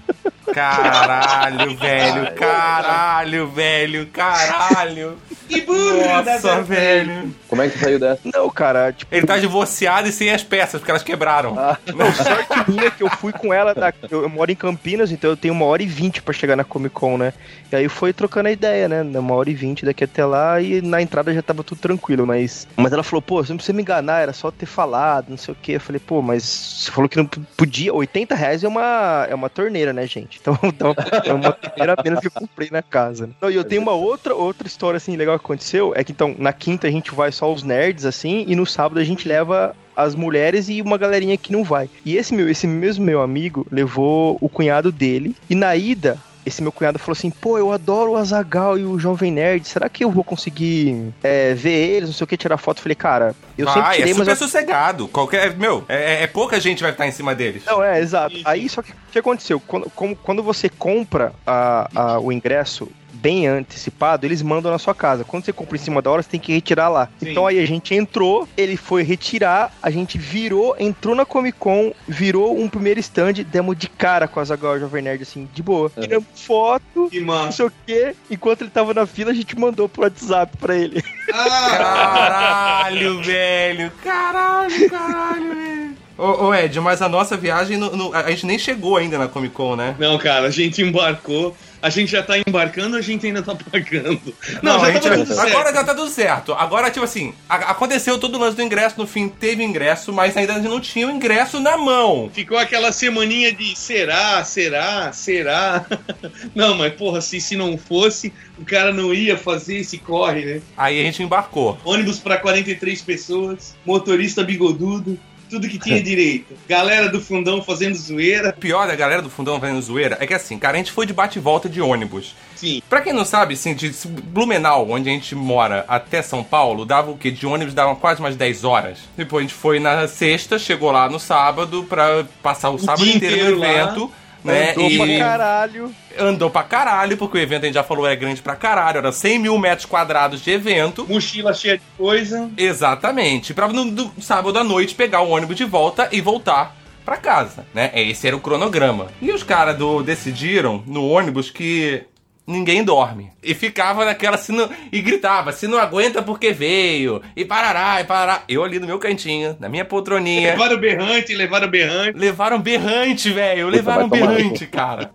[0.52, 2.34] Caralho, velho.
[2.34, 4.06] Caralho, velho.
[4.08, 5.18] Caralho.
[5.48, 6.04] Que burro!
[6.06, 7.34] Nossa, velho.
[7.48, 8.20] Como é que saiu dessa?
[8.24, 11.54] Não, cara, tipo, Ele tá divorciado e sem as peças, porque elas quebraram.
[11.94, 13.74] não, sorte minha que eu fui com ela.
[13.74, 16.56] Da, eu, eu moro em Campinas, então eu tenho uma hora e vinte pra chegar
[16.56, 17.32] na Comic Con, né?
[17.70, 19.02] E aí foi trocando a ideia, né?
[19.18, 22.66] Uma hora e vinte daqui até lá e na entrada já tava tudo tranquilo, mas.
[22.76, 25.52] Mas ela falou, pô, você não precisa me enganar, era só ter falado, não sei
[25.52, 25.72] o que.
[25.72, 27.94] Eu falei, pô, mas você falou que não podia.
[27.94, 30.40] 80 reais é uma, é uma torneira, né, gente?
[30.44, 33.26] Então, então é uma torneira a menos que eu comprei na casa.
[33.26, 33.32] Né?
[33.40, 35.94] Não, e eu tenho uma outra, outra história assim legal que aconteceu.
[35.96, 39.00] É que então, na quinta a gente vai só os nerds, assim, e no sábado
[39.00, 41.88] a gente leva as mulheres e uma galerinha que não vai.
[42.04, 46.62] E esse meu, esse mesmo meu amigo levou o cunhado dele e na ida esse
[46.62, 49.66] meu cunhado falou assim: pô, eu adoro o Azagal e o Jovem Nerd.
[49.66, 52.08] Será que eu vou conseguir é, ver eles?
[52.08, 52.78] Não sei o que, tirar foto.
[52.78, 54.40] Eu falei, cara, eu sempre Vai, é tirei, super mas.
[54.40, 55.08] eu- sossegado.
[55.08, 55.56] Qualquer.
[55.56, 57.62] Meu, é, é pouca gente vai estar em cima deles.
[57.66, 58.36] Não, é, exato.
[58.44, 59.58] Aí só que o que aconteceu?
[59.60, 64.94] Quando, como- quando você compra a- a- o ingresso bem antecipado, eles mandam na sua
[64.94, 65.24] casa.
[65.24, 67.08] Quando você compra em cima da hora, você tem que retirar lá.
[67.20, 67.30] Sim.
[67.30, 71.92] Então aí a gente entrou, ele foi retirar, a gente virou, entrou na Comic Con,
[72.06, 75.90] virou um primeiro stand, demos de cara com a Zagal Jovem Nerd, assim, de boa.
[75.96, 76.02] Uhum.
[76.02, 78.14] Tiramos foto, Que não sei o quê.
[78.30, 81.02] Enquanto ele tava na fila, a gente mandou pro WhatsApp pra ele.
[81.32, 81.70] Ah!
[81.78, 83.92] Caralho, velho.
[84.02, 85.94] Caralho, caralho, velho.
[86.16, 89.26] Ô, ô, Ed, mas a nossa viagem, no- no- a gente nem chegou ainda na
[89.26, 89.96] Comic Con, né?
[89.98, 91.56] Não, cara, a gente embarcou.
[91.84, 94.34] A gente já tá embarcando, a gente ainda tá pagando.
[94.62, 95.40] Não, Não, já tava tudo certo.
[95.48, 96.52] agora já tá tudo certo.
[96.54, 100.58] Agora, tipo assim, aconteceu todo o lance do ingresso, no fim teve ingresso, mas ainda
[100.60, 102.30] não tinha o ingresso na mão.
[102.32, 105.84] Ficou aquela semaninha de será, será, será.
[106.54, 110.60] Não, mas porra, se, se não fosse, o cara não ia fazer esse corre, né?
[110.76, 111.78] Aí a gente embarcou.
[111.84, 115.18] Ônibus pra 43 pessoas, motorista bigodudo,
[115.54, 116.54] tudo que tinha direito.
[116.68, 118.50] Galera do fundão fazendo zoeira.
[118.50, 121.06] O pior da galera do fundão fazendo zoeira é que assim, cara, a gente foi
[121.06, 122.34] de bate e volta de ônibus.
[122.56, 122.82] Sim.
[122.88, 123.92] Pra quem não sabe, assim, de
[124.24, 127.30] Blumenau, onde a gente mora, até São Paulo, dava o quê?
[127.30, 128.98] De ônibus dava quase umas 10 horas.
[129.16, 133.16] Depois a gente foi na sexta, chegou lá no sábado pra passar o, sábado dia
[133.16, 134.10] inteiro no inteiro lá.
[134.44, 134.72] Né?
[134.72, 135.94] Andou e pra caralho.
[136.18, 139.10] andou pra caralho, porque o evento a gente já falou é grande pra caralho, era
[139.10, 141.06] 100 mil metros quadrados de evento.
[141.08, 142.50] Mochila cheia de coisa.
[142.56, 143.54] Exatamente.
[143.54, 147.66] Pra no, no sábado à noite pegar o ônibus de volta e voltar pra casa,
[147.72, 147.90] né?
[147.94, 149.08] Esse era o cronograma.
[149.20, 152.04] E os caras do decidiram no ônibus que
[152.46, 153.32] ninguém dorme.
[153.42, 157.22] E ficava naquela se não, e gritava, se não aguenta porque veio.
[157.36, 158.42] E parará, e parará.
[158.48, 160.52] Eu ali no meu cantinho, na minha poltroninha.
[160.52, 162.18] Levaram berrante, levaram berrante.
[162.18, 163.68] Levaram berrante, velho.
[163.68, 165.10] Levaram berrante, cara.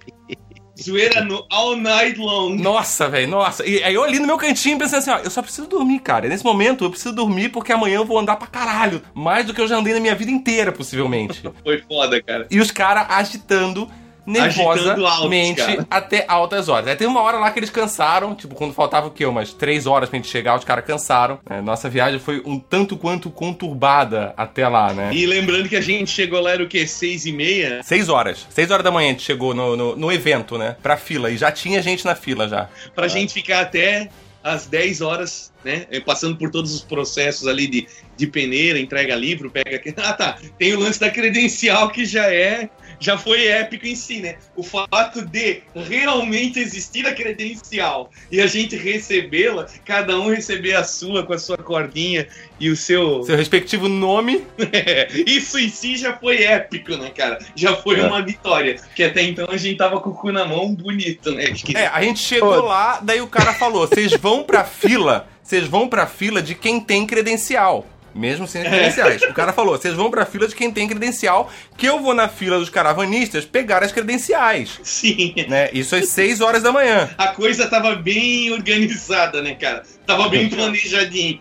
[0.82, 2.56] Zoeira no all night long.
[2.56, 3.66] Nossa, velho, nossa.
[3.66, 6.26] E aí eu ali no meu cantinho pensando assim, ó, eu só preciso dormir, cara.
[6.26, 9.02] E nesse momento eu preciso dormir porque amanhã eu vou andar pra caralho.
[9.14, 11.44] Mais do que eu já andei na minha vida inteira, possivelmente.
[11.64, 12.48] Foi foda, cara.
[12.50, 13.90] e os caras agitando
[14.38, 15.88] Altos, nervosamente cara.
[15.90, 16.88] até altas horas.
[16.88, 19.26] Aí tem uma hora lá que eles cansaram, tipo, quando faltava o quê?
[19.26, 21.40] Umas três horas pra gente chegar, os caras cansaram.
[21.50, 25.10] É, nossa viagem foi um tanto quanto conturbada até lá, né?
[25.14, 26.86] E lembrando que a gente chegou lá, era o quê?
[26.88, 27.82] Seis e meia?
[27.84, 28.46] Seis horas.
[28.50, 30.76] Seis horas da manhã a gente chegou no, no, no evento, né?
[30.82, 31.30] Pra fila.
[31.32, 32.70] E já tinha gente na fila já.
[32.96, 34.10] Pra gente ficar até
[34.44, 35.86] às 10 horas, né?
[35.92, 39.82] eh, Passando por todos os processos ali de, de peneira, entrega livro, pega.
[39.98, 40.38] Ah, tá.
[40.58, 42.70] Tem o lance da credencial que já é.
[43.00, 44.36] Já foi épico em si, né?
[44.56, 50.84] O fato de realmente existir a credencial e a gente recebê-la, cada um receber a
[50.84, 52.28] sua com a sua cordinha
[52.60, 53.24] e o seu.
[53.24, 54.46] Seu respectivo nome.
[54.74, 57.40] É, isso em si já foi épico, né, cara?
[57.56, 58.06] Já foi É.
[58.06, 58.76] uma vitória.
[58.96, 61.46] Que até então a gente tava com o cu na mão bonito, né?
[61.54, 65.66] Que- É, a gente chegou lá, daí o cara falou: vocês vão pra fila, vocês
[65.68, 67.88] vão pra fila de quem tem credencial.
[68.14, 69.22] Mesmo sem as credenciais.
[69.24, 72.28] O cara falou: vocês vão pra fila de quem tem credencial, que eu vou na
[72.28, 74.80] fila dos caravanistas pegar as credenciais.
[74.84, 75.34] Sim.
[75.48, 75.70] Né?
[75.74, 77.10] Isso às 6 horas da manhã.
[77.18, 79.84] A coisa tava bem organizada, né, cara?
[80.06, 81.40] Tava bem planejadinho.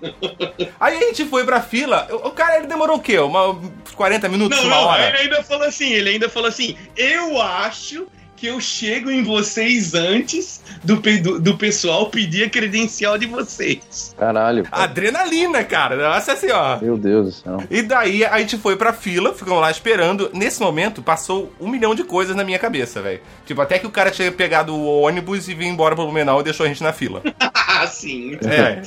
[0.79, 2.07] Aí a gente foi pra fila.
[2.11, 3.19] O cara ele demorou o quê?
[3.19, 5.09] Uma, uns 40 minutos, Não, uma não, hora?
[5.09, 8.07] ele ainda falou assim, ele ainda falou assim, eu acho
[8.39, 14.15] que eu chego em vocês antes do, do, do pessoal pedir a credencial de vocês.
[14.19, 14.65] Caralho.
[14.65, 14.85] cara.
[14.85, 15.97] Adrenalina, cara.
[15.97, 16.79] Nossa assim, ó.
[16.81, 17.65] Meu Deus do céu.
[17.71, 20.31] E daí a gente foi pra fila, ficamos lá esperando.
[20.33, 23.21] Nesse momento, passou um milhão de coisas na minha cabeça, velho.
[23.47, 26.45] Tipo, até que o cara tinha pegado o ônibus e veio embora pro Blumenau e
[26.45, 27.23] deixou a gente na fila.
[27.41, 28.37] Ah, sim.
[28.45, 28.83] É,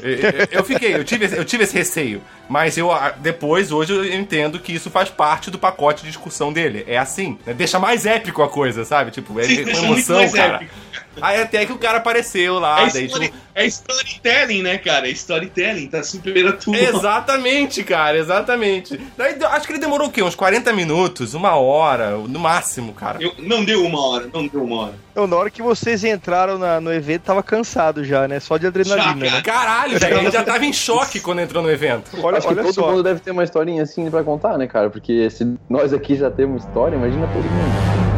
[0.52, 2.22] eu- fiquei, eu tive, esse- eu tive esse receio.
[2.50, 6.84] Mas eu depois, hoje, eu entendo que isso faz parte do pacote de discussão dele.
[6.86, 7.54] É assim, né?
[7.54, 9.10] deixa mais épico a coisa, sabe?
[9.12, 10.56] Tipo, é, Sim, é com muito emoção, mais cara.
[10.56, 10.82] épico.
[11.22, 15.08] Aí até que o cara apareceu lá, É, daí, story- tipo, é storytelling, né, cara?
[15.10, 16.74] É storytelling, tá super atual.
[16.76, 18.98] Exatamente, cara, exatamente.
[19.18, 20.24] Daí, acho que ele demorou o quê?
[20.24, 23.18] Uns 40 minutos, uma hora, no máximo, cara.
[23.22, 24.94] Eu- não deu uma hora, não deu uma hora.
[25.12, 28.40] Então, na hora que vocês entraram na- no evento, tava cansado já, né?
[28.40, 29.26] Só de adrenalina.
[29.30, 29.42] Já, né?
[29.42, 32.10] Caralho, velho, ele já tava em choque quando entrou no evento.
[32.24, 32.90] Olha, Acho que olha todo só.
[32.90, 34.90] mundo deve ter uma historinha assim pra contar, né, cara?
[34.90, 38.11] Porque se nós aqui já temos história, imagina todo mundo.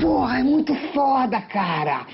[0.00, 2.06] Porra, é muito foda, cara.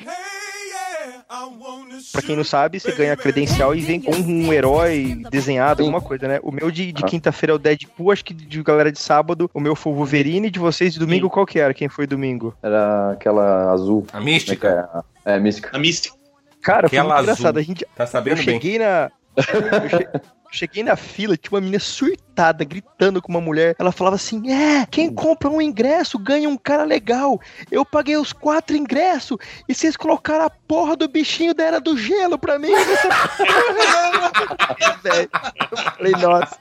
[2.12, 6.00] Pra quem não sabe, você ganha a credencial e vem com um herói desenhado, alguma
[6.00, 6.38] coisa, né?
[6.42, 7.06] O meu de, de Ah.
[7.06, 10.50] quinta-feira é o Deadpool, acho que de galera de sábado, o meu foi o Wolverine,
[10.50, 11.32] de vocês de domingo, Sim.
[11.32, 11.74] qual que era?
[11.74, 12.54] Quem foi domingo?
[12.62, 14.04] Era aquela azul.
[14.12, 15.34] A Como é mística, é?
[15.34, 15.70] É, mística.
[15.76, 16.16] A Mística.
[16.62, 17.32] Cara, foi Aquela muito azul.
[17.34, 17.58] engraçado.
[17.58, 18.44] A gente, tá eu sabendo bem.
[18.44, 19.10] cheguei na.
[19.36, 20.20] Eu, che- eu
[20.54, 23.74] cheguei na fila, tinha uma menina surtada, gritando com uma mulher.
[23.78, 27.40] Ela falava assim: É, quem compra um ingresso ganha um cara legal.
[27.70, 29.36] Eu paguei os quatro ingressos
[29.68, 32.68] e vocês colocaram a porra do bichinho da Era do Gelo pra mim.
[32.68, 35.30] Porra, velho.
[35.70, 36.58] Eu falei, nossa,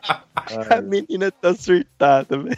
[0.70, 2.58] a menina tá surtada, velho.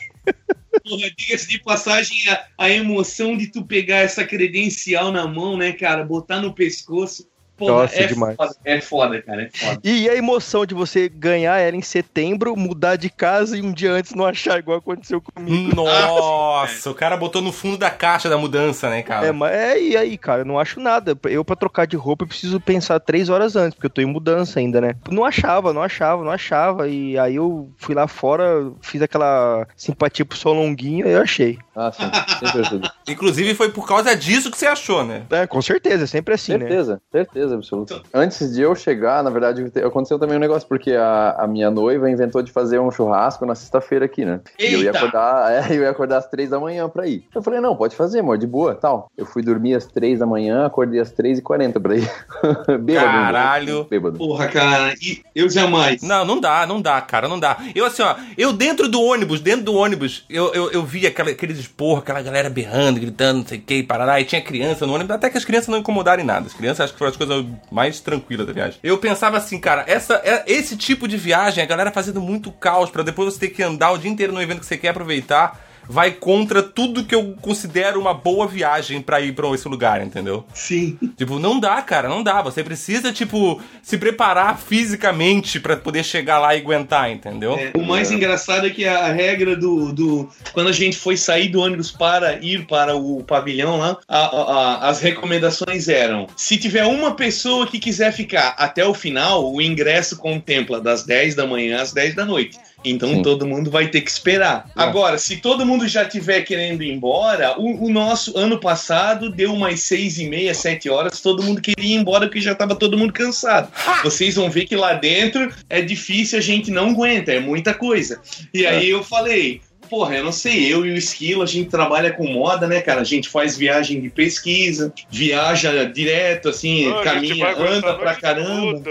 [0.84, 5.74] Porra, diga-se de passagem, a, a emoção de tu pegar essa credencial na mão, né,
[5.74, 6.04] cara?
[6.04, 7.28] Botar no pescoço.
[7.58, 8.36] Porra, Nossa, é demais.
[8.36, 8.56] foda.
[8.65, 9.44] É foda, cara.
[9.44, 9.80] É foda.
[9.84, 13.91] E a emoção de você ganhar ela em setembro, mudar de casa e um dia
[13.91, 15.74] antes não achar igual aconteceu comigo.
[15.76, 19.28] Nossa, o cara botou no fundo da caixa da mudança, né, cara?
[19.28, 21.18] É, mas é, e aí, cara, eu não acho nada.
[21.24, 24.06] Eu, pra trocar de roupa, eu preciso pensar três horas antes, porque eu tô em
[24.06, 24.96] mudança ainda, né?
[25.10, 26.88] Não achava, não achava, não achava.
[26.89, 31.58] E aí eu fui lá fora, fiz aquela simpatia pro Solonguinho e eu achei.
[31.76, 32.04] Ah, sim.
[32.40, 32.92] Sempre ajuda.
[33.08, 35.24] Inclusive foi por causa disso que você achou, né?
[35.30, 36.60] É, com certeza, é sempre assim, né?
[36.60, 38.02] certeza, certeza absoluta.
[38.14, 41.70] Antes de eu chegar, na verdade, te- aconteceu também um negócio, porque a, a minha
[41.70, 44.40] noiva inventou de fazer um churrasco na sexta-feira aqui, né?
[44.58, 44.98] E eu ia Eita!
[44.98, 47.26] acordar, é, eu ia acordar às três da manhã pra ir.
[47.36, 49.12] Eu falei, não, pode fazer, amor, de boa, tal.
[49.18, 52.10] Eu fui dormir às três da manhã, acordei às três e quarenta pra ir.
[52.80, 53.06] bêbado.
[53.08, 53.84] Caralho.
[53.86, 54.18] Bêbado.
[54.18, 54.94] Porra, cara.
[55.02, 56.02] E eu jamais.
[56.02, 57.58] Não, não dá, não dá, cara, não dá.
[57.76, 61.30] Eu assim, ó, eu dentro do ônibus, dentro do ônibus, eu, eu, eu vi aquela,
[61.32, 64.93] aqueles esporro, aquela galera berrando, gritando, não sei o que, parará, e tinha criança no
[64.93, 66.47] ônibus, até que as crianças não incomodaram em nada.
[66.47, 68.80] As crianças acho que foram as coisas mais tranquilas da viagem.
[68.84, 72.89] Eu pensava assim, cara, essa, é- esse tipo de viagem, a galera fazendo muito caos
[72.89, 75.64] pra depois você ter que andar o dia inteiro no evento que você quer aproveitar.
[75.88, 80.45] Vai contra tudo que eu considero uma boa viagem pra ir pra esse lugar, entendeu?
[80.54, 80.98] Sim.
[81.17, 82.41] Tipo, não dá, cara, não dá.
[82.41, 87.54] Você precisa, tipo, se preparar fisicamente pra poder chegar lá e aguentar, entendeu?
[87.58, 90.30] É, o mais engraçado é que a regra do, do.
[90.54, 94.54] Quando a gente foi sair do ônibus para ir para o pavilhão lá, a- a-
[94.86, 99.62] a- as recomendações eram: se tiver uma pessoa que quiser ficar até o final, o
[99.62, 102.58] ingresso contempla das 10 da manhã às 10 da noite.
[102.86, 103.21] Então Sim.
[103.21, 104.69] todo mundo vai ter que esperar.
[104.76, 104.84] É.
[104.84, 109.54] Agora, se todo mundo já tiver querendo ir embora, o, o nosso ano passado deu
[109.54, 112.98] umas seis e meia, sete horas, todo mundo queria ir embora porque já estava todo
[112.98, 113.69] mundo cansado.
[114.04, 118.21] Vocês vão ver que lá dentro é difícil, a gente não aguenta, é muita coisa.
[118.54, 122.12] E aí eu falei, porra, eu não sei, eu e o Esquilo, a gente trabalha
[122.12, 123.02] com moda, né, cara?
[123.02, 128.82] A gente faz viagem de pesquisa, viaja direto, assim, caminha, anda pra caramba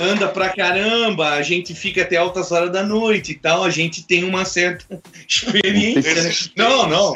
[0.00, 4.02] anda pra caramba, a gente fica até altas horas da noite e tal, a gente
[4.02, 4.84] tem uma certa
[5.28, 6.32] experiência, né?
[6.56, 7.14] Não, não.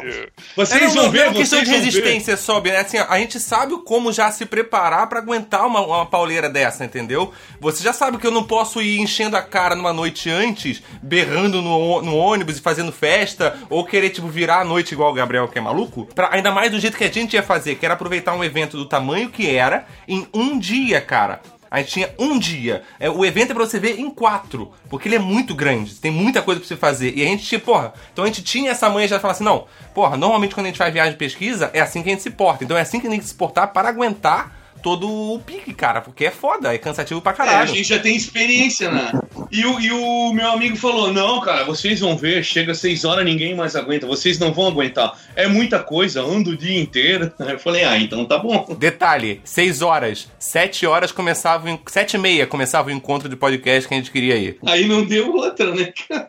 [0.55, 2.79] Vocês É, não, vão não, ver, não é uma questão vocês de resistência, sobe, né?
[2.79, 7.33] Assim, a gente sabe como já se preparar pra aguentar uma, uma pauleira dessa, entendeu?
[7.59, 11.63] Você já sabe que eu não posso ir enchendo a cara numa noite antes, berrando
[11.63, 15.47] no, no ônibus e fazendo festa, ou querer, tipo, virar a noite igual o Gabriel,
[15.47, 16.07] que é maluco.
[16.15, 18.77] Pra, ainda mais do jeito que a gente ia fazer, que era aproveitar um evento
[18.77, 21.41] do tamanho que era, em um dia, cara.
[21.69, 22.83] A gente tinha um dia.
[22.99, 24.71] É, o evento é pra você ver em quatro.
[24.89, 25.95] Porque ele é muito grande.
[25.95, 27.13] Tem muita coisa pra você fazer.
[27.17, 27.93] E a gente tinha, porra.
[28.13, 30.77] Então a gente tinha essa manha já falar assim: não, porra, normalmente quando a gente
[30.77, 32.63] faz viagem de pesquisa, é assim que a gente se porta.
[32.63, 35.73] Então é assim que a gente tem que se portar para aguentar todo o pique,
[35.73, 37.67] cara, porque é foda, é cansativo pra É, a caralho.
[37.69, 39.11] gente já tem experiência, né?
[39.51, 43.25] E o, e o meu amigo falou: Não, cara, vocês vão ver, chega 6 horas,
[43.25, 45.17] ninguém mais aguenta, vocês não vão aguentar.
[45.35, 47.31] É muita coisa, ando o dia inteiro.
[47.39, 48.75] Eu falei: Ah, então tá bom.
[48.77, 53.93] Detalhe, 6 horas, 7 horas começava, 7 e meia começava o encontro de podcast que
[53.95, 54.59] a gente queria ir.
[54.67, 56.27] Aí não deu outra, né, cara?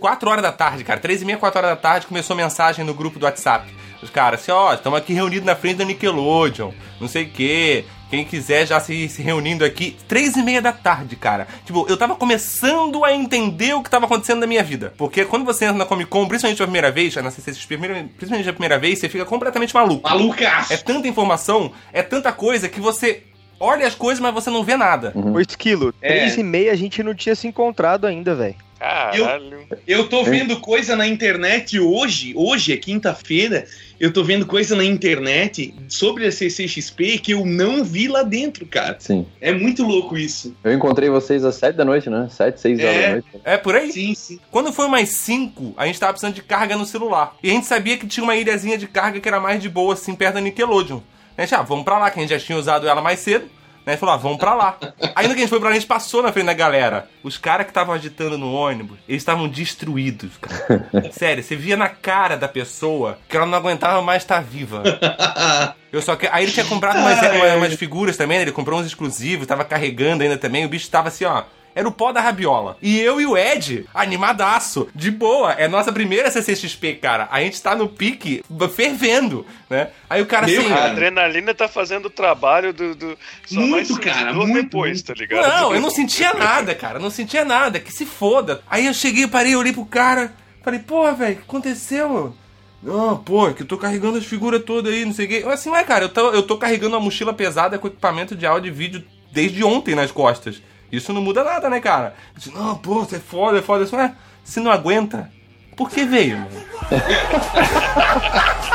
[0.00, 2.92] 4 horas da tarde, cara, 3 e meia, 4 horas da tarde, começou mensagem no
[2.92, 3.72] grupo do WhatsApp.
[4.02, 7.84] Os caras, assim, ó, estamos aqui reunidos na frente da Nickelodeon, não sei o quê.
[8.08, 9.96] Quem quiser já se, se reunindo aqui.
[10.06, 11.48] Três e meia da tarde, cara.
[11.64, 14.94] Tipo, eu tava começando a entender o que tava acontecendo na minha vida.
[14.96, 18.48] Porque quando você entra na Comic Con, principalmente a primeira vez, na CCXP, primeira- principalmente
[18.48, 20.08] a primeira vez, você fica completamente maluco.
[20.08, 20.72] Malucaço.
[20.72, 23.24] É tanta informação, é tanta coisa que você
[23.58, 25.12] olha as coisas, mas você não vê nada.
[25.16, 26.12] Ô, Esquilo, É.
[26.12, 28.54] três e meia a gente não tinha se encontrado ainda, velho.
[28.78, 29.66] Caralho.
[29.86, 33.66] Eu tô vendo coisa na internet hoje, hoje é quinta-feira,
[33.98, 38.66] eu tô vendo coisa na internet sobre a CCXP que eu não vi lá dentro,
[38.66, 38.96] cara.
[38.98, 39.26] Sim.
[39.40, 40.54] É muito louco isso.
[40.62, 42.28] Eu encontrei vocês às 7 da noite, né?
[42.30, 43.02] 7, 6 horas É.
[43.06, 43.26] da noite.
[43.44, 43.92] É por aí?
[43.92, 44.38] Sim, sim.
[44.50, 47.36] Quando foi umas 5, a gente tava precisando de carga no celular.
[47.42, 49.94] E a gente sabia que tinha uma ilhazinha de carga que era mais de boa,
[49.94, 51.00] assim, perto da Nickelodeon.
[51.36, 53.44] A gente, ah, vamos pra lá, que a gente já tinha usado ela mais cedo.
[53.86, 53.96] Né?
[53.96, 54.76] Falou, ah, vamos pra lá.
[55.14, 57.08] Ainda que a gente foi pra lá, a gente passou na frente da galera.
[57.22, 60.90] Os caras que estavam agitando no ônibus, eles estavam destruídos, cara.
[61.12, 64.82] Sério, você via na cara da pessoa que ela não aguentava mais estar viva.
[65.92, 66.28] Eu só que...
[66.32, 67.18] Aí ele tinha comprado umas,
[67.56, 68.42] umas figuras também, né?
[68.42, 70.64] ele comprou uns exclusivos, tava carregando ainda também.
[70.64, 71.44] O bicho tava assim, ó.
[71.76, 72.78] Era o pó da rabiola.
[72.80, 75.52] E eu e o Ed, animadaço, de boa.
[75.52, 77.28] É nossa primeira CCXP, cara.
[77.30, 78.42] A gente tá no pique,
[78.74, 79.90] fervendo, né?
[80.08, 80.72] Aí o cara Meu assim.
[80.72, 80.90] A cara.
[80.92, 82.94] adrenalina tá fazendo o trabalho do.
[82.94, 83.18] do
[83.50, 85.06] Muito, cara, muito, depois, muito.
[85.06, 85.46] tá ligado?
[85.46, 86.98] Não, eu não sentia nada, cara.
[86.98, 87.78] Não sentia nada.
[87.78, 88.62] Que se foda.
[88.70, 90.32] Aí eu cheguei, parei, olhei pro cara.
[90.64, 92.34] Falei, porra, velho, o que aconteceu?
[92.82, 95.40] Não, pô, é que eu tô carregando as figuras todas aí, não sei o quê.
[95.44, 98.46] Eu assim, ué, cara, eu tô, eu tô carregando uma mochila pesada com equipamento de
[98.46, 100.62] áudio e vídeo desde ontem nas costas.
[100.90, 102.14] Isso não muda nada, né, cara?
[102.54, 103.84] Não, pô, você é foda, é foda.
[103.84, 105.30] Disse, ué, se não aguenta,
[105.76, 106.50] por que veio, mano?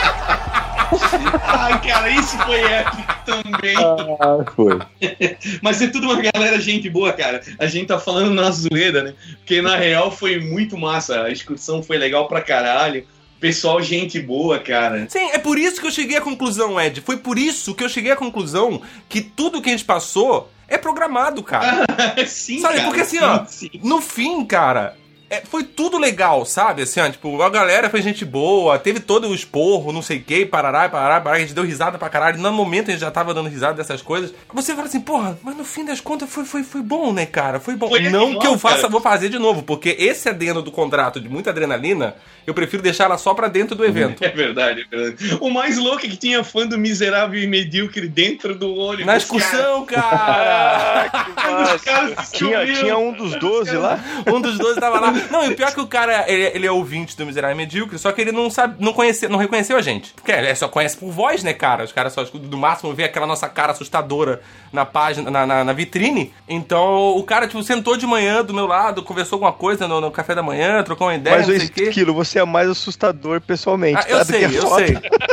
[1.44, 3.76] Ai, cara, isso foi épico também.
[3.78, 4.80] Ah, foi.
[5.62, 7.42] Mas é tudo uma galera gente boa, cara.
[7.58, 9.14] A gente tá falando na zoeira, né?
[9.38, 11.24] Porque na real foi muito massa.
[11.24, 13.06] A excursão foi legal pra caralho.
[13.40, 15.08] Pessoal, gente boa, cara.
[15.10, 17.02] Sim, é por isso que eu cheguei à conclusão, Ed.
[17.02, 20.78] Foi por isso que eu cheguei à conclusão que tudo que a gente passou é
[20.78, 21.86] programado, cara.
[22.26, 22.88] sim, Sabe, cara.
[22.88, 23.70] porque assim, sim, ó, sim.
[23.84, 24.96] no fim, cara,
[25.32, 26.82] é, foi tudo legal, sabe?
[26.82, 30.22] Assim, ó, tipo, a galera foi gente boa, teve todo o esporro, não sei o
[30.22, 32.38] que, parará, parará, parará, a gente deu risada pra caralho.
[32.38, 34.34] No momento a gente já tava dando risada dessas coisas.
[34.54, 37.62] Você fala assim, porra, mas no fim das contas foi, foi, foi bom, né, cara?
[37.62, 37.88] Foi bom.
[37.88, 38.90] Foi não que eu faça, cara.
[38.90, 42.14] vou fazer de novo, porque esse adendo do contrato de muita adrenalina,
[42.46, 44.22] eu prefiro deixar ela só pra dentro do evento.
[44.32, 45.38] É verdade, é verdade.
[45.40, 49.06] O mais louco é que tinha fã do miserável e medíocre dentro do ônibus.
[49.06, 51.10] Na excursão, cara!
[51.36, 54.00] Cara, se Tinha, tinha um dos 12 lá.
[54.28, 55.21] Um dos dois tava lá.
[55.30, 57.98] Não, e o pior é que o cara, ele, ele é ouvinte do Miserável Medíocre,
[57.98, 60.14] só que ele não sabe, não conhecia, não reconheceu a gente.
[60.14, 61.84] Porque ele só conhece por voz, né, cara?
[61.84, 65.64] Os caras só escutam do máximo ver aquela nossa cara assustadora na página, na, na,
[65.64, 66.34] na vitrine.
[66.48, 70.12] Então, o cara, tipo, sentou de manhã do meu lado, conversou alguma coisa no, no
[70.12, 71.84] café da manhã, trocou uma ideia, Mas não sei o quê.
[71.84, 73.98] Esquilo, você é mais assustador pessoalmente.
[73.98, 74.26] Ah, eu tá?
[74.26, 74.98] Sei, eu sei.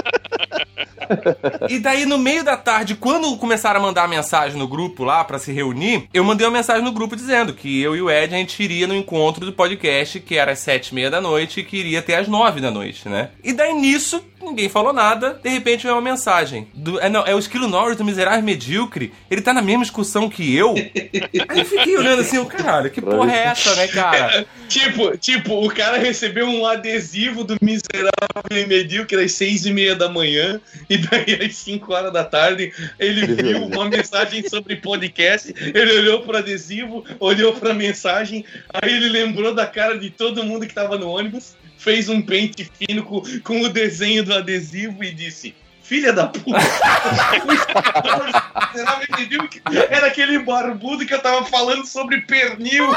[1.68, 5.38] E daí, no meio da tarde, quando começaram a mandar mensagem no grupo lá pra
[5.38, 8.38] se reunir, eu mandei uma mensagem no grupo dizendo que eu e o Ed a
[8.38, 11.64] gente iria no encontro do podcast, que era às sete e meia da noite, e
[11.64, 13.31] que iria até às nove da noite, né?
[13.42, 16.69] E daí nisso, ninguém falou nada, de repente veio uma mensagem.
[16.75, 20.29] Do, é, não, é o Esquilo Norris do Miserável Medíocre, ele tá na mesma excursão
[20.29, 20.75] que eu.
[21.49, 24.47] Aí eu fiquei olhando assim, caralho, que porra é essa, né, cara?
[24.69, 28.13] Tipo, tipo, o cara recebeu um adesivo do miserável
[28.51, 32.71] e medíocre às seis e meia da manhã, e daí às cinco horas da tarde
[32.99, 39.09] ele viu uma mensagem sobre podcast, ele olhou pro adesivo, olhou pra mensagem, aí ele
[39.09, 41.57] lembrou da cara de todo mundo que tava no ônibus,
[41.88, 45.55] fez um pente fino com, com o desenho do adesivo e disse.
[45.83, 46.59] Filha da puta!
[49.88, 52.92] Era aquele barbudo que eu tava falando sobre pernil.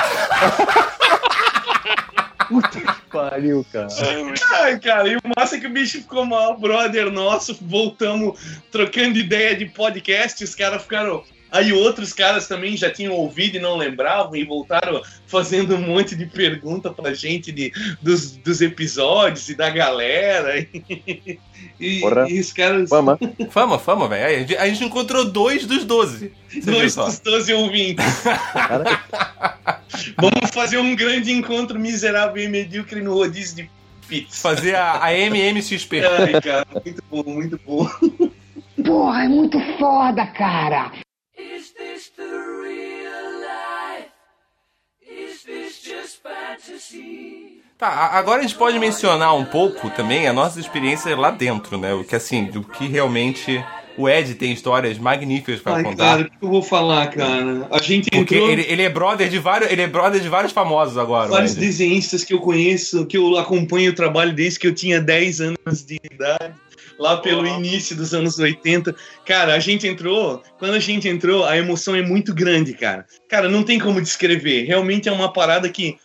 [3.10, 3.88] Pariu, cara.
[4.56, 8.38] Ai, cara, e o massa é que o bicho ficou mal, brother nosso, voltamos
[8.70, 11.24] trocando ideia de podcast, os caras ficaram.
[11.52, 16.16] Aí outros caras também já tinham ouvido e não lembravam e voltaram fazendo um monte
[16.16, 20.66] de pergunta pra gente de, dos, dos episódios e da galera.
[21.80, 22.26] E, Porra.
[22.30, 22.90] e os caras.
[22.90, 23.20] Fama.
[23.50, 24.36] Fama, fama, velho.
[24.36, 26.32] A gente- a gente encontrou dois dos doze.
[26.64, 28.06] Dois dos 12 ouvintes.
[30.18, 33.70] Vamos fazer um grande encontro miserável e medíocre no rodízio de
[34.08, 34.42] pizza.
[34.42, 36.02] Fazer a, a MMXP.
[36.06, 37.90] Ai, cara, muito bom, muito bom.
[38.84, 40.92] Porra, é muito foda, cara!
[41.42, 44.12] Is this the real life?
[45.02, 47.62] Is this just fantasy?
[47.78, 51.94] Tá, agora a gente pode mencionar um pouco também a nossa experiência lá dentro, né?
[51.94, 53.64] O que assim, do que realmente
[53.98, 56.04] o Ed tem histórias magníficas pra Ai, contar.
[56.06, 57.68] cara, o que eu vou falar, cara?
[57.72, 58.52] A gente Porque entrou...
[58.52, 61.28] ele, ele é brother de vários, ele é brother de vários famosos agora.
[61.28, 65.02] o vários desenhistas que eu conheço, que eu acompanho o trabalho desde que eu tinha
[65.02, 66.54] 10 anos de idade,
[67.02, 68.96] lá pelo início dos anos 80.
[69.26, 73.08] Cara, a gente entrou, quando a gente entrou, a emoção é muito grande, cara.
[73.28, 74.66] Cara, não tem como descrever.
[74.66, 75.98] Realmente é uma parada que,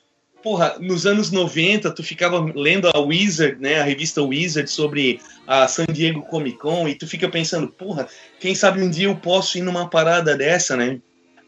[0.43, 5.69] porra, nos anos 90, tu ficava lendo a Wizard, né, a revista Wizard sobre a
[5.69, 8.09] San Diego Comic Con, e tu fica pensando, porra,
[8.41, 10.99] quem sabe um dia eu posso ir numa parada dessa, né?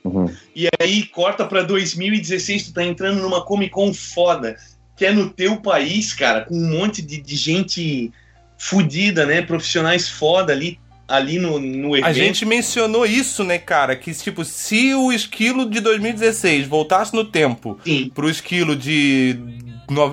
[0.05, 0.31] Uhum.
[0.55, 4.57] E aí corta pra 2016, tu tá entrando numa Comic Con foda,
[4.95, 8.13] que é no teu país, cara, com um monte de, de gente
[8.59, 9.41] fudida, né?
[9.41, 12.07] Profissionais foda ali, ali no, no evento.
[12.07, 13.95] A gente mencionou isso, né, cara?
[13.97, 18.11] Que, tipo, se o esquilo de 2016 voltasse no tempo Sim.
[18.13, 19.39] pro esquilo de,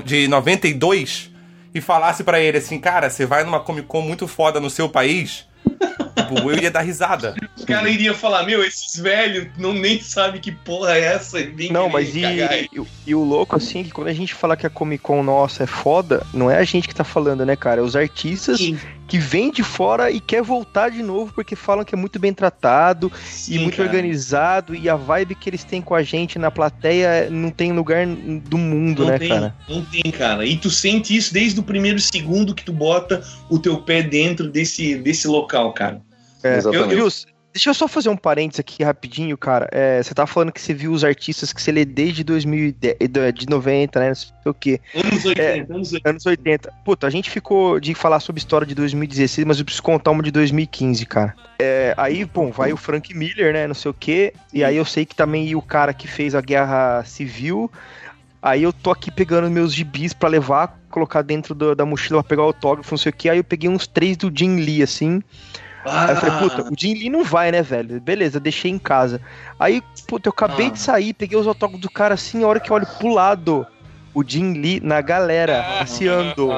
[0.06, 1.32] de 92
[1.74, 4.88] e falasse pra ele assim, cara, você vai numa Comic Con muito foda no seu
[4.88, 5.46] país,
[6.16, 7.36] tipo, eu ia dar risada.
[7.60, 11.44] O cara iria falar, meu, esses velhos não nem sabem que porra é essa.
[11.44, 12.70] vem Não, mas e, e,
[13.08, 15.68] e o louco, assim, que quando a gente fala que a Comic Con nossa é
[15.68, 17.82] foda, não é a gente que tá falando, né, cara?
[17.82, 21.86] É os artistas Sim, que vêm de fora e quer voltar de novo porque falam
[21.86, 23.90] que é muito bem tratado e sim, muito cara.
[23.90, 28.06] organizado e a vibe que eles têm com a gente na plateia não tem lugar
[28.08, 29.56] do mundo, Não né, tem, cara?
[29.70, 30.46] não tem, cara.
[30.46, 34.50] E tu sente isso desde o primeiro segundo que tu bota o teu pé dentro
[34.50, 36.02] desse, desse local, cara.
[36.44, 36.96] É, Exatamente.
[36.96, 37.08] Viu?
[37.56, 39.70] Deixa eu só fazer um parênteses aqui rapidinho, cara.
[39.72, 42.98] É, você tava falando que você viu os artistas que você lê desde 2010,
[43.34, 44.08] de 90, né?
[44.10, 44.82] Não sei o quê.
[44.94, 46.10] Anos 80, anos 80.
[46.10, 46.74] Anos 80.
[46.84, 50.22] Puta, a gente ficou de falar sobre história de 2016, mas eu preciso contar uma
[50.22, 51.34] de 2015, cara.
[51.58, 53.66] É, aí, bom, vai o Frank Miller, né?
[53.68, 54.34] Não sei o quê.
[54.54, 57.72] E aí eu sei que também o cara que fez a Guerra Civil.
[58.42, 62.28] Aí eu tô aqui pegando meus gibis pra levar, colocar dentro do- da mochila pra
[62.32, 63.30] pegar o autógrafo, não sei o quê.
[63.30, 65.24] Aí eu peguei uns três do Jim Lee, assim.
[65.86, 68.00] Aí eu falei, puta, o Jim Lee não vai, né, velho?
[68.02, 69.22] Beleza, deixei em casa.
[69.60, 70.72] Aí, puta, eu acabei Ah.
[70.72, 73.66] de sair, peguei os autógrafos do cara assim, a hora que eu olho pro lado,
[74.14, 76.50] o Jim Lee na galera, passeando.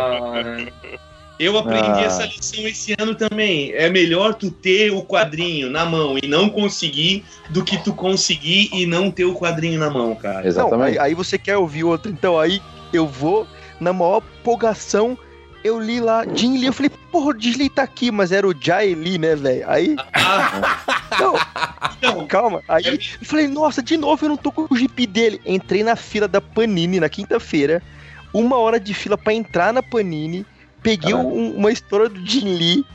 [1.40, 2.02] Eu aprendi Ah.
[2.02, 3.72] essa lição esse ano também.
[3.74, 8.70] É melhor tu ter o quadrinho na mão e não conseguir do que tu conseguir
[8.74, 10.34] e não ter o quadrinho na mão, cara.
[10.36, 11.00] Não, aí, Exatamente.
[11.00, 12.60] aí você quer ouvir outro, então aí
[12.92, 13.46] eu vou,
[13.80, 15.16] na maior empolgação,
[15.68, 18.48] eu li lá, Jim Lee, eu falei, porra, o Jim Lee tá aqui, mas era
[18.48, 19.70] o Jai Lee, né, velho?
[19.70, 19.96] Aí,
[21.20, 21.34] não,
[21.98, 25.42] então, calma, aí eu falei, nossa, de novo eu não tô com o GP dele.
[25.46, 27.82] Entrei na fila da Panini na quinta-feira,
[28.34, 30.46] uma hora de fila pra entrar na Panini,
[30.82, 31.30] peguei Caralho.
[31.30, 32.86] um- uma história do Jim Lee,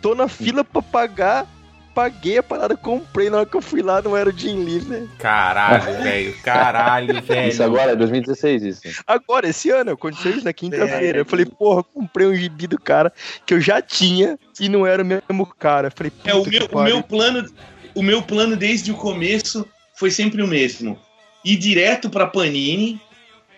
[0.00, 1.46] tô na fila pra pagar,
[1.94, 4.80] paguei a parada, comprei, na hora que eu fui lá não era o Jim Lee,
[4.82, 5.06] né?
[5.18, 6.34] Caralho, velho.
[6.42, 7.48] Caralho, velho.
[7.48, 9.02] Isso agora é 2016, isso.
[9.06, 11.18] Agora, esse ano, aconteceu isso na quinta-feira.
[11.18, 11.20] É.
[11.20, 13.12] Eu falei, porra, comprei um gibi do cara
[13.46, 15.88] que eu já tinha e não era o mesmo cara.
[15.88, 17.48] Eu falei, puta é o que meu, o meu plano,
[17.94, 20.98] o meu plano desde o começo foi sempre o mesmo.
[21.44, 23.00] Ir direto pra Panini,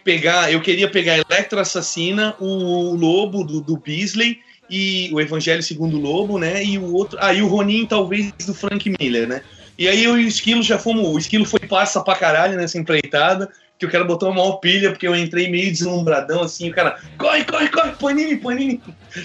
[0.04, 5.96] pegar, eu queria pegar Electro Assassina, o Lobo do, do Beasley e o Evangelho segundo
[5.96, 6.64] o Lobo, né?
[6.64, 9.42] E o outro, aí o Ronin talvez do Frank Miller, né?
[9.78, 12.78] E aí eu e o Esquilo já fomos, o Esquilo foi passa pra caralho nessa
[12.78, 16.74] empreitada, que o cara botou uma maior pilha porque eu entrei meio deslumbradão assim, o
[16.74, 18.80] cara, corre, corre, corre, Panini, Panini.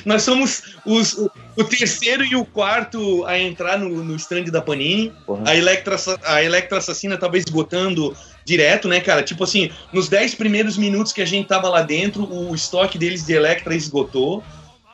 [0.05, 4.61] Nós somos os, o, o terceiro e o quarto a entrar no, no stand da
[4.61, 5.13] Panini.
[5.25, 5.43] Porra.
[5.45, 9.23] A Electra, a Electra Assassina tava esgotando direto, né, cara?
[9.23, 13.25] Tipo assim, nos 10 primeiros minutos que a gente tava lá dentro, o estoque deles
[13.25, 14.43] de Electra esgotou.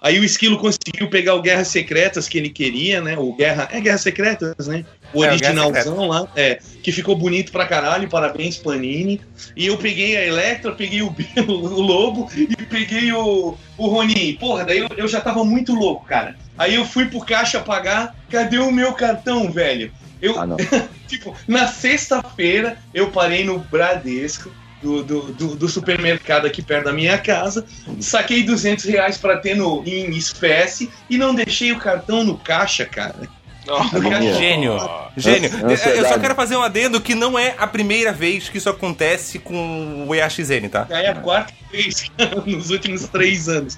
[0.01, 3.17] Aí o Esquilo conseguiu pegar o Guerras Secretas que ele queria, né?
[3.17, 3.67] O Guerra.
[3.71, 4.85] É Guerras Secretas, né?
[5.13, 9.21] O É, o originalzão lá, é, que ficou bonito pra caralho, parabéns, Panini.
[9.55, 11.13] E eu peguei a Electra, peguei o,
[11.47, 14.35] o Lobo e peguei o, o Ronin.
[14.35, 16.35] Porra, daí eu, eu já tava muito louco, cara.
[16.57, 19.91] Aí eu fui pro caixa pagar, cadê o meu cartão, velho?
[20.21, 20.57] Eu, Ah, não.
[21.07, 24.51] tipo, na sexta-feira eu parei no Bradesco.
[24.81, 27.65] Do, do, do, do supermercado aqui perto da minha casa,
[27.99, 32.85] saquei 200 reais pra ter no, em espécie e não deixei o cartão no caixa,
[32.85, 33.27] cara.
[33.65, 34.77] Caixa- Gênio.
[35.17, 35.49] Gênio.
[35.57, 36.19] Nossa, Eu só ansiedade.
[36.21, 40.13] quero fazer um adendo que não é a primeira vez que isso acontece com o
[40.13, 40.85] EAXN, tá?
[40.87, 42.09] Já é a quarta vez
[42.45, 43.77] nos últimos três anos.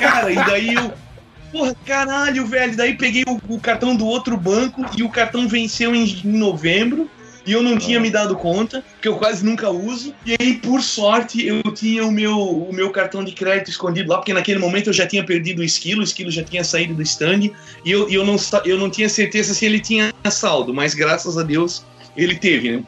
[0.00, 0.92] Cara, e daí eu.
[1.52, 2.74] Porra, caralho, velho.
[2.76, 7.08] Daí peguei o, o cartão do outro banco e o cartão venceu em, em novembro.
[7.48, 10.14] E eu não tinha me dado conta, que eu quase nunca uso.
[10.26, 14.18] E aí, por sorte, eu tinha o meu, o meu cartão de crédito escondido lá,
[14.18, 17.00] porque naquele momento eu já tinha perdido o esquilo, o esquilo já tinha saído do
[17.00, 17.50] stand,
[17.86, 18.36] e eu, e eu, não,
[18.66, 22.84] eu não tinha certeza se ele tinha saldo, mas graças a Deus ele teve, né?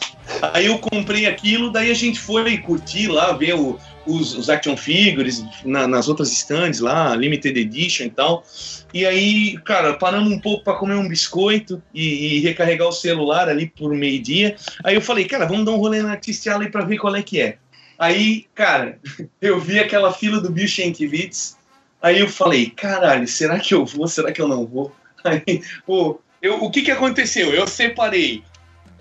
[0.52, 4.76] Aí eu comprei aquilo, daí a gente foi curtir lá, ver o- os, os action
[4.76, 8.44] figures na- nas outras stands lá, limited edition e tal.
[8.92, 13.48] E aí, cara, paramos um pouco para comer um biscoito e, e recarregar o celular
[13.48, 14.56] ali por meio-dia.
[14.84, 17.22] Aí eu falei, cara, vamos dar um rolê na Artist Alley pra ver qual é
[17.22, 17.58] que é.
[17.98, 18.98] Aí, cara,
[19.40, 21.56] eu vi aquela fila do Bill Shankvitz.
[22.02, 24.08] Aí eu falei, caralho, será que eu vou?
[24.08, 24.90] Será que eu não vou?
[25.22, 27.52] Aí, pô, eu, o que que aconteceu?
[27.52, 28.42] Eu separei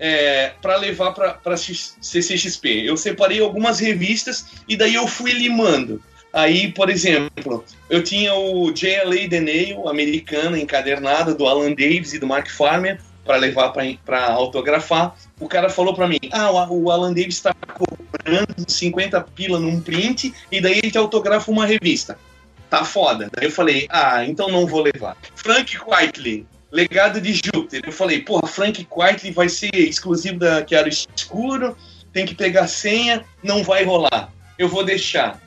[0.00, 2.88] é, para levar para CCXP.
[2.88, 6.02] Eu separei algumas revistas e daí eu fui limando.
[6.32, 12.18] Aí, por exemplo, eu tinha o JLA The Nail, americana, encadernada, do Alan Davis e
[12.18, 13.72] do Mark Farmer, para levar
[14.04, 15.14] para autografar.
[15.38, 19.80] O cara falou para mim: Ah, o o Alan Davis está cobrando 50 pila num
[19.80, 22.16] print e daí ele te autografa uma revista.
[22.70, 23.28] Tá foda.
[23.32, 25.16] Daí eu falei: Ah, então não vou levar.
[25.34, 27.82] Frank Whiteley, Legado de Júpiter.
[27.84, 31.76] Eu falei: Porra, Frank Whiteley vai ser exclusivo da Chiaro Escuro,
[32.12, 34.32] tem que pegar senha, não vai rolar.
[34.58, 35.40] Eu vou deixar.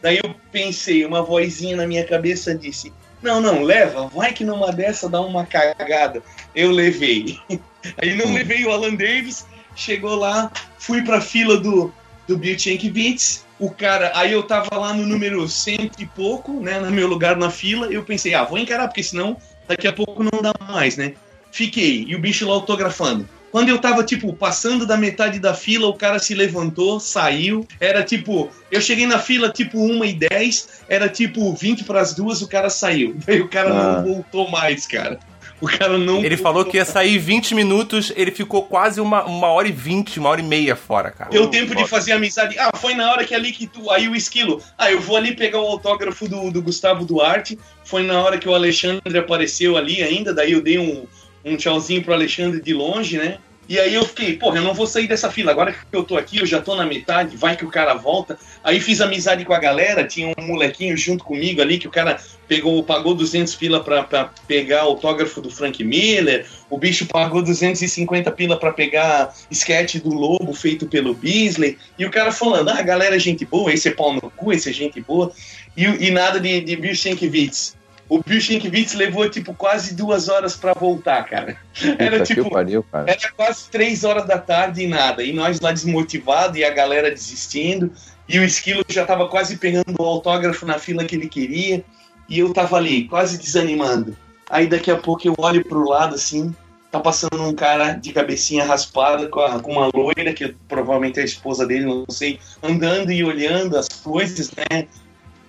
[0.00, 4.72] Daí eu pensei, uma vozinha na minha cabeça disse: Não, não, leva, vai que numa
[4.72, 6.22] dessa dá uma cagada.
[6.54, 7.38] Eu levei.
[8.00, 11.92] Aí não levei o Alan Davis, chegou lá, fui pra fila do,
[12.26, 16.78] do Bill Shankvitz, o cara, aí eu tava lá no número cento e pouco, né,
[16.78, 19.36] no meu lugar na fila, eu pensei, ah, vou encarar, porque senão
[19.68, 21.12] daqui a pouco não dá mais, né?
[21.52, 23.28] Fiquei, e o bicho lá autografando.
[23.50, 27.66] Quando eu tava, tipo, passando da metade da fila, o cara se levantou, saiu.
[27.80, 32.42] Era tipo, eu cheguei na fila, tipo, 1 e 10, era tipo 20 pras duas,
[32.42, 33.16] o cara saiu.
[33.26, 34.02] Daí o cara Ah.
[34.02, 35.18] não voltou mais, cara.
[35.60, 36.24] O cara não.
[36.24, 40.20] Ele falou que ia sair 20 minutos, ele ficou quase uma, uma hora e 20,
[40.20, 41.30] uma hora e meia fora, cara.
[41.30, 42.56] Deu tempo de fazer amizade.
[42.58, 43.90] Ah, foi na hora que ali que tu.
[43.90, 44.62] Aí o esquilo.
[44.76, 47.58] Ah, eu vou ali pegar o autógrafo do, do Gustavo Duarte.
[47.84, 50.32] Foi na hora que o Alexandre apareceu ali ainda.
[50.32, 51.06] Daí eu dei um,
[51.44, 53.38] um tchauzinho pro Alexandre de longe, né?
[53.68, 55.52] E aí eu fiquei, porra, eu não vou sair dessa fila.
[55.52, 58.38] Agora que eu tô aqui, eu já tô na metade, vai que o cara volta.
[58.64, 62.18] Aí fiz amizade com a galera, tinha um molequinho junto comigo ali, que o cara
[62.48, 66.46] pegou, pagou 200 pila pra, pra pegar autógrafo do Frank Miller.
[66.70, 71.76] O bicho pagou 250 pila pra pegar sketch do Lobo feito pelo Beasley.
[71.98, 74.70] E o cara falando, ah, galera é gente boa, esse é pau no cu, esse
[74.70, 75.30] é gente boa.
[75.76, 77.77] E, e nada de, de Bill Shankvitz.
[78.08, 81.56] O Bill Shankvitz levou, tipo, quase duas horas pra voltar, cara.
[81.98, 83.10] Era Puta tipo, pariu, cara.
[83.10, 85.22] era quase três horas da tarde e nada.
[85.22, 87.92] E nós lá desmotivados e a galera desistindo.
[88.28, 91.84] E o Esquilo já tava quase pegando o autógrafo na fila que ele queria.
[92.28, 94.16] E eu tava ali, quase desanimando.
[94.50, 96.54] Aí daqui a pouco eu olho pro lado assim.
[96.90, 101.22] Tá passando um cara de cabecinha raspada com, a- com uma loira, que provavelmente é
[101.22, 104.86] a esposa dele, não sei, andando e olhando as coisas, né?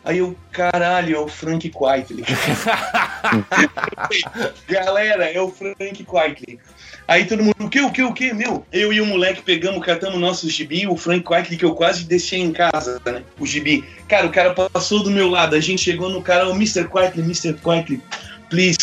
[0.04, 2.24] Aí eu, caralho, é o Frank Whiteley.
[4.68, 6.60] Galera, é o Frank Whiteley.
[7.08, 8.66] Aí todo mundo, o que, o que, o que, meu?
[8.72, 12.06] Eu e o moleque pegamos, catamos o nosso gibi, o Frank Whiteley, que eu quase
[12.06, 13.24] deixei em casa, né?
[13.40, 13.84] O gibi.
[14.08, 16.88] Cara, o cara passou do meu lado, a gente chegou no cara, o Mr.
[16.92, 17.56] Whiteley, Mr.
[17.64, 18.02] Whiteley,
[18.50, 18.78] please,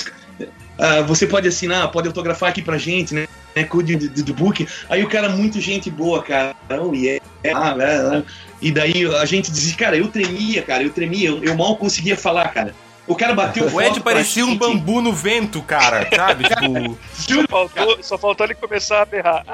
[0.79, 3.27] ah, você pode assinar, pode autografar aqui pra gente, né?
[3.57, 4.69] né, do, do book.
[4.89, 6.55] Aí o cara, muito gente boa, cara.
[6.71, 7.25] Oh, yeah.
[7.55, 8.23] Ah, ah.
[8.61, 12.17] E daí a gente dizia, cara, eu tremia, cara, eu tremia, eu, eu mal conseguia
[12.17, 12.75] falar, cara.
[13.07, 16.45] O cara bateu O Ed parecia um bambu no vento, cara, sabe?
[16.49, 16.99] Tipo.
[17.15, 19.45] Só faltou, só faltou ele começar a berrar.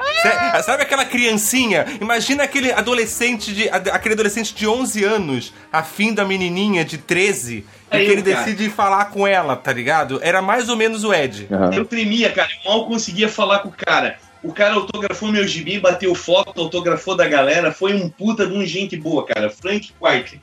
[0.64, 1.84] Sabe aquela criancinha?
[2.00, 7.66] Imagina aquele adolescente de aquele adolescente de 11 anos, afim da menininha de 13, e
[7.90, 8.44] É que eu, ele cara.
[8.44, 10.18] decide falar com ela, tá ligado?
[10.22, 11.46] Era mais ou menos o Ed.
[11.52, 11.74] Aham.
[11.74, 12.48] Eu tremia, cara.
[12.64, 14.16] Eu mal conseguia falar com o cara.
[14.42, 17.70] O cara autografou meu gibi, bateu foto, autografou da galera.
[17.70, 19.48] Foi um puta de um gente boa, cara.
[19.48, 20.40] Frank White.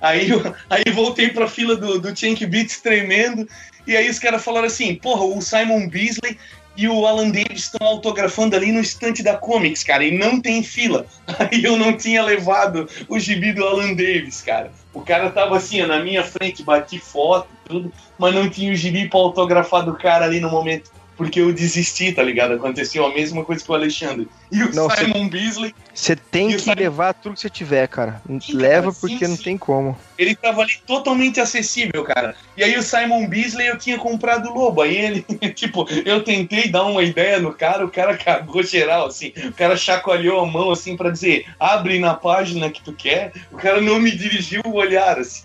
[0.00, 0.28] Aí,
[0.70, 3.46] aí voltei pra fila do, do Tank Beats tremendo.
[3.86, 6.38] E aí os caras falaram assim: porra, o Simon Beasley
[6.76, 10.62] e o Alan Davis estão autografando ali no estante da Comics, cara, e não tem
[10.62, 11.06] fila.
[11.38, 14.72] Aí eu não tinha levado o gibi do Alan Davis, cara.
[14.94, 18.76] O cara tava assim, ó, na minha frente, bati foto, tudo, mas não tinha o
[18.76, 20.90] gibi pra autografar do cara ali no momento.
[21.22, 22.54] Porque eu desisti, tá ligado?
[22.54, 24.28] Aconteceu a mesma coisa com o Alexandre.
[24.50, 27.86] E o Não, cê- Simon Beasley, Você tem que Simon- levar tudo que você tiver,
[27.88, 28.20] cara.
[28.40, 29.42] Sim, Leva cara, porque sim, não sim.
[29.42, 29.96] tem como.
[30.18, 32.34] ele tava ali totalmente acessível, cara.
[32.56, 34.82] E aí o Simon Beasley eu tinha comprado o Lobo.
[34.82, 35.22] Aí ele,
[35.54, 39.32] tipo, eu tentei dar uma ideia no cara, o cara cagou geral, assim.
[39.46, 43.32] O cara chacoalhou a mão, assim, pra dizer, abre na página que tu quer.
[43.50, 45.42] O cara não me dirigiu o olhar, assim.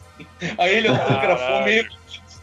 [0.58, 1.86] Aí ele autografou meio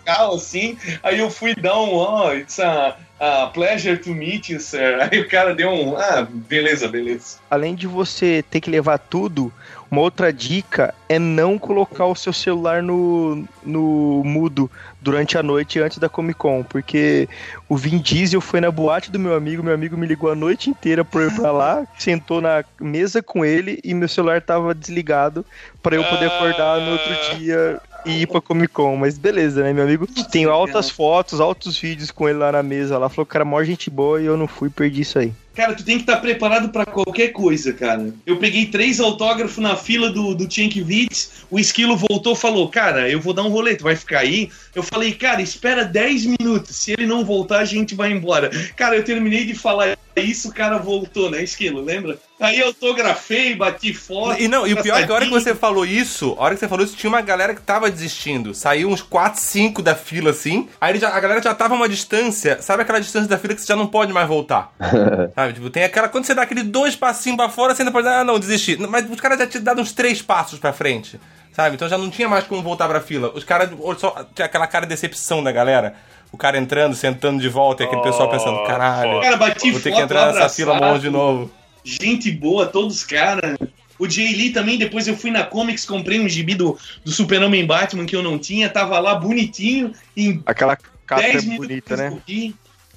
[0.06, 0.76] assim.
[1.02, 4.98] Aí eu fui dar um, ó, it's a, ah, pleasure to meet you, sir.
[5.10, 7.38] Aí o cara deu um, ah, beleza, beleza.
[7.50, 9.52] Além de você ter que levar tudo,
[9.90, 14.70] uma outra dica é não colocar o seu celular no, no mudo
[15.00, 17.28] durante a noite antes da Comic Con, porque
[17.68, 20.68] o Vin Diesel foi na boate do meu amigo, meu amigo me ligou a noite
[20.68, 24.74] inteira pra eu ir pra lá, sentou na mesa com ele e meu celular tava
[24.74, 25.46] desligado
[25.82, 28.96] pra eu poder acordar no outro dia e ir pra Comic Con.
[28.96, 29.72] Mas beleza, né?
[29.72, 33.08] Meu amigo tem altas fotos, altos vídeos com ele lá na mesa lá.
[33.08, 35.32] Falou, cara, maior gente boa e eu não fui, perdi isso aí.
[35.54, 38.12] Cara, tu tem que estar preparado pra qualquer coisa, cara.
[38.26, 43.08] Eu peguei três autógrafos na fila do, do Tchankvitz, o esquilo voltou e falou, cara,
[43.08, 44.50] eu vou dar um rolê, tu vai ficar aí?
[44.74, 48.50] Eu falei, cara, espera 10 minutos, se ele não voltar, a gente vai embora.
[48.76, 52.16] Cara, eu terminei de falar isso, o cara voltou, né, esquilo, lembra?
[52.40, 54.40] Aí eu autografei, bati foto.
[54.40, 56.54] E não, e o pior é que a hora que você falou isso, a hora
[56.54, 58.54] que você falou isso, tinha uma galera que tava desistindo.
[58.54, 60.68] Saiu uns 4, 5 da fila assim.
[60.80, 63.66] Aí já- a galera já tava uma distância, sabe aquela distância da fila que você
[63.68, 64.72] já não pode mais voltar?
[65.44, 65.54] sabe?
[65.54, 66.08] Tipo, tem aquela.
[66.08, 68.78] Quando você dá aquele dois passinhos pra fora, você ainda pode ah, não, desistir.
[68.78, 71.20] Mas os caras já tinham dado uns três passos pra frente.
[71.52, 71.76] Sabe?
[71.76, 73.30] Então já não tinha mais como voltar pra fila.
[73.34, 75.94] Os caras só tinha aquela cara de decepção da galera.
[76.32, 79.20] O cara entrando, sentando de volta, e aquele pessoal pensando, Oh, caralho.
[79.20, 80.56] Cara, bati vou ter que entrar nessa abraçado.
[80.56, 81.48] fila monge de novo.
[81.84, 83.56] gente boa, todos os caras.
[83.96, 87.64] O Jay Lee também, depois eu fui na Comics, comprei um gibi do, do Super-Homem
[87.64, 90.76] Batman que eu não tinha, tava lá bonitinho, em Aquela
[91.06, 92.18] capa 10 é bonita, né?
[92.26, 92.52] vi.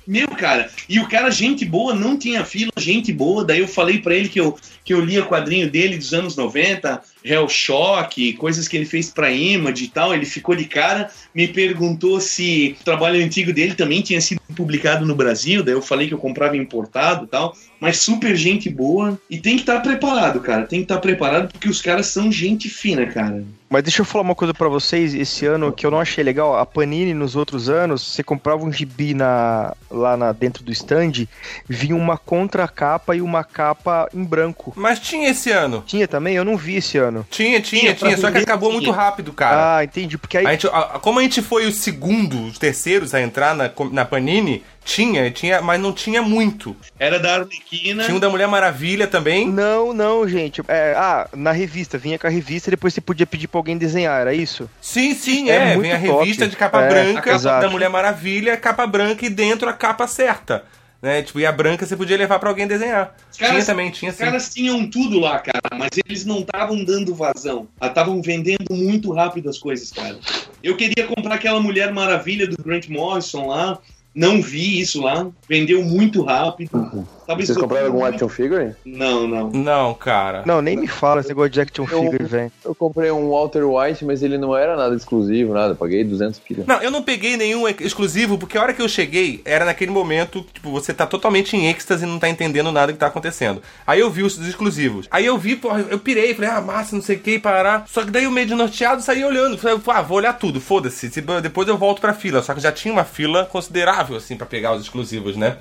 [0.08, 3.43] Meu, cara, e o cara, gente boa, não tinha fila, gente boa.
[3.43, 7.01] Daí eu falei pra ele que eu, que eu lia quadrinho dele dos anos 90,
[7.24, 10.13] Hellshock, coisas que ele fez pra Image e tal.
[10.13, 15.05] Ele ficou de cara, me perguntou se o trabalho antigo dele também tinha sido publicado
[15.05, 15.63] no Brasil.
[15.63, 17.55] Daí eu falei que eu comprava importado e tal.
[17.80, 19.20] Mas super gente boa.
[19.30, 20.65] E tem que estar preparado, cara.
[20.65, 23.43] Tem que estar preparado porque os caras são gente fina, cara.
[23.70, 26.57] Mas deixa eu falar uma coisa pra vocês, esse ano que eu não achei legal,
[26.57, 31.28] a Panini nos outros anos, você comprava um gibi na, lá na, dentro do stand,
[31.68, 34.72] vinha uma contracapa e uma capa em branco.
[34.76, 35.84] Mas tinha esse ano.
[35.86, 36.36] Tinha também?
[36.36, 37.07] Eu não vi esse ano.
[37.30, 38.82] Tinha, tinha, Tinha, pra tinha, só que acabou tinha.
[38.82, 39.78] muito rápido, cara.
[39.78, 40.45] Ah, entendi, porque aí...
[40.45, 44.05] A gente, a- como a gente foi o segundo, os terceiros a entrar na, na
[44.05, 46.76] Panini, tinha, tinha, mas não tinha muito.
[46.97, 48.03] Era da Arlequina.
[48.05, 49.47] Tinha um da Mulher Maravilha também.
[49.49, 50.62] Não, não, gente.
[50.68, 53.78] É, ah, na revista, vinha com a revista e depois você podia pedir pra alguém
[53.78, 54.70] desenhar, era isso?
[54.82, 55.78] Sim, sim, É é.
[55.78, 56.20] Vem a top.
[56.20, 57.62] revista de capa É, branca exato.
[57.66, 60.64] da Mulher Maravilha, capa branca e dentro a capa certa.
[61.02, 61.22] Né?
[61.22, 63.16] Tipo, e a branca você podia levar pra alguém desenhar.
[63.32, 64.24] Os caras- tinha também, tinha Os sim.
[64.24, 67.68] caras tinham tudo lá, cara, mas eles não estavam dando vazão.
[67.82, 70.18] Estavam vendendo muito rápido as coisas, cara.
[70.64, 73.78] Eu queria comprar aquela Mulher Maravilha do Grant Morrison lá.
[74.18, 75.28] Não vi isso lá.
[75.47, 76.72] Vendeu muito rápido.
[76.72, 78.74] Tava Vocês esgotando compraram algum action figure?
[78.86, 79.51] Não, não.
[79.51, 80.43] Não, cara.
[80.45, 82.51] Não, nem me fala esse negócio de action Eu- figure, velho.
[82.65, 85.76] Eu comprei um Walter White, mas ele não era nada exclusivo, nada.
[85.76, 86.63] Paguei 200 pilha.
[86.65, 89.91] Não, eu não peguei nenhum ex- exclusivo, porque a hora que eu cheguei, era naquele
[89.91, 93.61] momento, tipo, você tá totalmente em êxtase e não tá entendendo nada que tá acontecendo.
[93.86, 95.05] Aí eu vi os exclusivos.
[95.11, 97.84] Aí eu vi, porra, eu pirei, falei, ah, massa, não sei o que, parar.
[97.88, 99.57] Só que daí eu meio de norteado saí olhando.
[99.57, 101.09] Falei, ah, vou olhar tudo, foda-se.
[101.11, 102.41] Se- Depois eu volto pra fila.
[102.41, 105.58] Só que já tinha uma fila considerável, assim, pra pegar os exclusivos, né?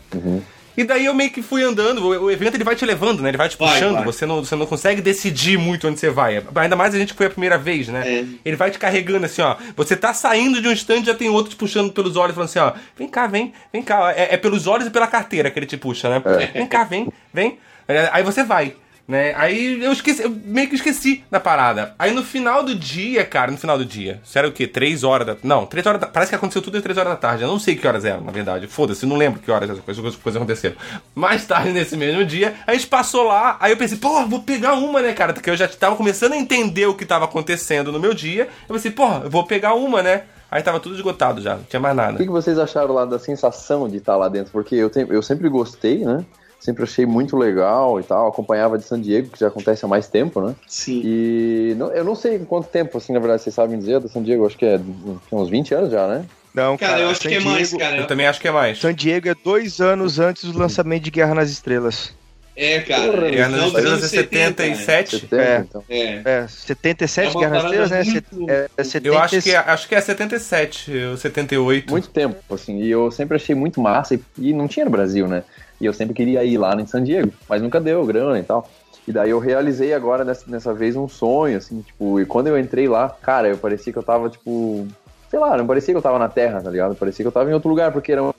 [0.77, 3.31] E daí eu meio que fui andando, o, o evento ele vai te levando, né?
[3.31, 4.05] Ele vai te Vai, puxando, vai.
[4.05, 6.45] Você, não, você não consegue decidir muito onde você vai.
[6.55, 8.03] Ainda mais a gente que foi a primeira vez, né?
[8.07, 8.25] É.
[8.45, 9.57] Ele vai te carregando assim, ó.
[9.75, 12.59] Você tá saindo de um stand já tem outro te puxando pelos olhos, falando assim,
[12.59, 12.73] ó.
[12.95, 14.13] Vem cá, vem, vem cá.
[14.13, 16.23] É, é pelos olhos e pela carteira que ele te puxa, né?
[16.53, 17.59] Vem cá, vem, vem.
[17.89, 18.75] É, Aí você vai.
[19.09, 19.33] Né?
[19.37, 21.95] Aí eu esqueci, eu meio que esqueci da parada.
[21.97, 24.67] Aí no final do dia, cara, no final do dia, era o quê?
[24.67, 25.37] Três horas da.
[25.45, 26.09] Não, três horas da.
[26.09, 27.45] Parece que aconteceu tudo às três horas da tarde.
[27.45, 28.67] Eu não sei que horas eram, na verdade.
[28.67, 30.75] Foda-se, não lembro que horas as coisas, as coisas aconteceram.
[31.15, 34.75] Mais tarde nesse mesmo dia, a gente passou lá, aí eu pensei, pô, vou pegar
[34.75, 35.33] uma, né, cara?
[35.33, 38.49] Porque eu já tava começando a entender o que tava acontecendo no meu dia.
[38.69, 40.23] Eu pensei, pô, eu vou pegar uma, né?
[40.51, 42.17] Aí tava tudo esgotado já, não tinha mais O nada.
[42.19, 44.51] que, que vocês acharam lá da sensação de estar lá dentro?
[44.53, 46.25] Porque eu, te- eu sempre gostei, né?
[46.59, 48.27] Sempre achei muito legal e tal.
[48.29, 50.55] Acompanhava de San Diego, que já acontece há mais tempo, né?
[50.67, 51.01] Sim.
[51.05, 54.23] E não- eu não sei quanto tempo, assim, na verdade, vocês sabem dizer da San
[54.23, 54.47] Diego.
[54.47, 56.25] Acho que é tem uns 20 anos já, né?
[56.55, 57.97] Não, Cara, eu acho San que é mais, Diego- cara.
[57.99, 58.79] Eu também acho que é mais.
[58.79, 62.16] San Diego é dois anos antes do lançamento de Guerra nas Estrelas.
[62.57, 63.13] É, cara.
[63.13, 65.19] Porra, é anos é 70, 77.
[65.21, 65.59] 70, É.
[65.59, 65.85] então.
[65.91, 66.23] É.
[66.25, 68.03] É, 77 É Guerra Estrelas, né?
[68.05, 71.91] muito- É, é 70, Eu acho que, é- acho que é 77, ou 78.
[71.91, 72.79] Muito tempo, assim.
[72.81, 74.15] E eu sempre achei muito massa.
[74.15, 75.45] E, e não tinha no Brasil, né?
[75.81, 77.31] E eu sempre queria ir lá em San Diego.
[77.47, 78.69] Mas nunca deu grana e tal.
[79.07, 82.19] E daí eu realizei agora, nessa, nessa vez, um sonho, assim, tipo...
[82.21, 84.89] E quando eu entrei lá, cara, eu parecia que eu tava, tipo...
[85.31, 86.95] Sei lá, não parecia que eu tava na Terra, tá ligado?
[86.97, 88.35] Parecia que eu tava em outro lugar, porque eram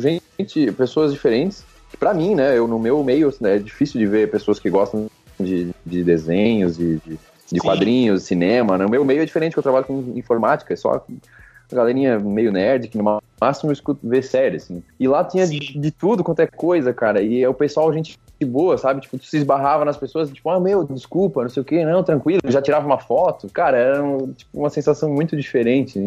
[0.00, 1.64] gente, pessoas diferentes.
[1.96, 5.08] Pra mim, né, eu no meu meio, né, é difícil de ver pessoas que gostam
[5.38, 7.18] de, de desenhos, de, de,
[7.52, 8.86] de quadrinhos, cinema, né?
[8.86, 12.52] O meu meio é diferente, que eu trabalho com informática, é só a galerinha meio
[12.52, 14.82] nerd, que numa máximo escuto, ver série, assim.
[14.98, 17.22] E lá tinha de, de tudo quanto é coisa, cara.
[17.22, 19.00] E o pessoal, gente boa, sabe?
[19.00, 22.02] Tipo, tu se esbarrava nas pessoas, tipo, ah, meu, desculpa, não sei o que, não,
[22.02, 22.40] tranquilo.
[22.46, 23.48] Já tirava uma foto.
[23.52, 25.98] Cara, era um, tipo, uma sensação muito diferente.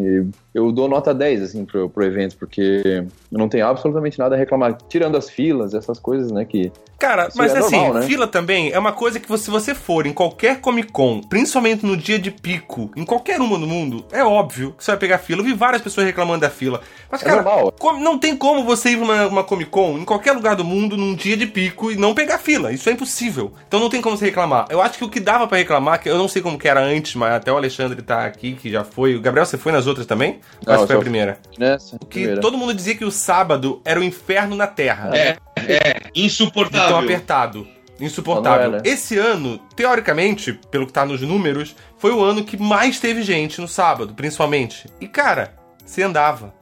[0.54, 4.38] Eu dou nota 10, assim, pro, pro evento, porque eu não tenho absolutamente nada a
[4.38, 4.76] reclamar.
[4.88, 6.70] Tirando as filas, essas coisas, né, que...
[6.98, 8.02] Cara, mas é assim, normal, né?
[8.06, 11.96] fila também é uma coisa que se você for em qualquer Comic Con, principalmente no
[11.96, 15.40] dia de pico, em qualquer uma do mundo, é óbvio que você vai pegar fila.
[15.40, 16.80] Eu vi várias pessoas reclamando da fila.
[17.10, 17.72] Mas, É cara, normal.
[17.76, 20.64] como- não tem como você ir pra uma, uma Comic Con em qualquer lugar do
[20.64, 22.72] mundo num dia de pico e não pegar fila.
[22.72, 23.52] Isso é impossível.
[23.68, 24.66] Então não tem como você reclamar.
[24.70, 26.80] Eu acho que o que dava pra reclamar, que eu não sei como que era
[26.80, 29.14] antes, mas até o Alexandre tá aqui, que já foi.
[29.16, 30.40] O Gabriel, você foi nas outras também?
[30.66, 31.38] Não, essa foi a primeira?
[31.58, 32.40] Nessa, Que primeira.
[32.40, 35.10] todo mundo dizia que o sábado era o inferno na Terra.
[35.14, 36.96] É, é, De tão insuportável.
[36.98, 37.66] apertado.
[38.00, 38.80] Insuportável.
[38.84, 43.60] Esse ano, teoricamente, pelo que tá nos números, foi o ano que mais teve gente
[43.60, 44.86] no sábado, principalmente.
[45.00, 45.54] E, cara,
[45.84, 46.52] você andava.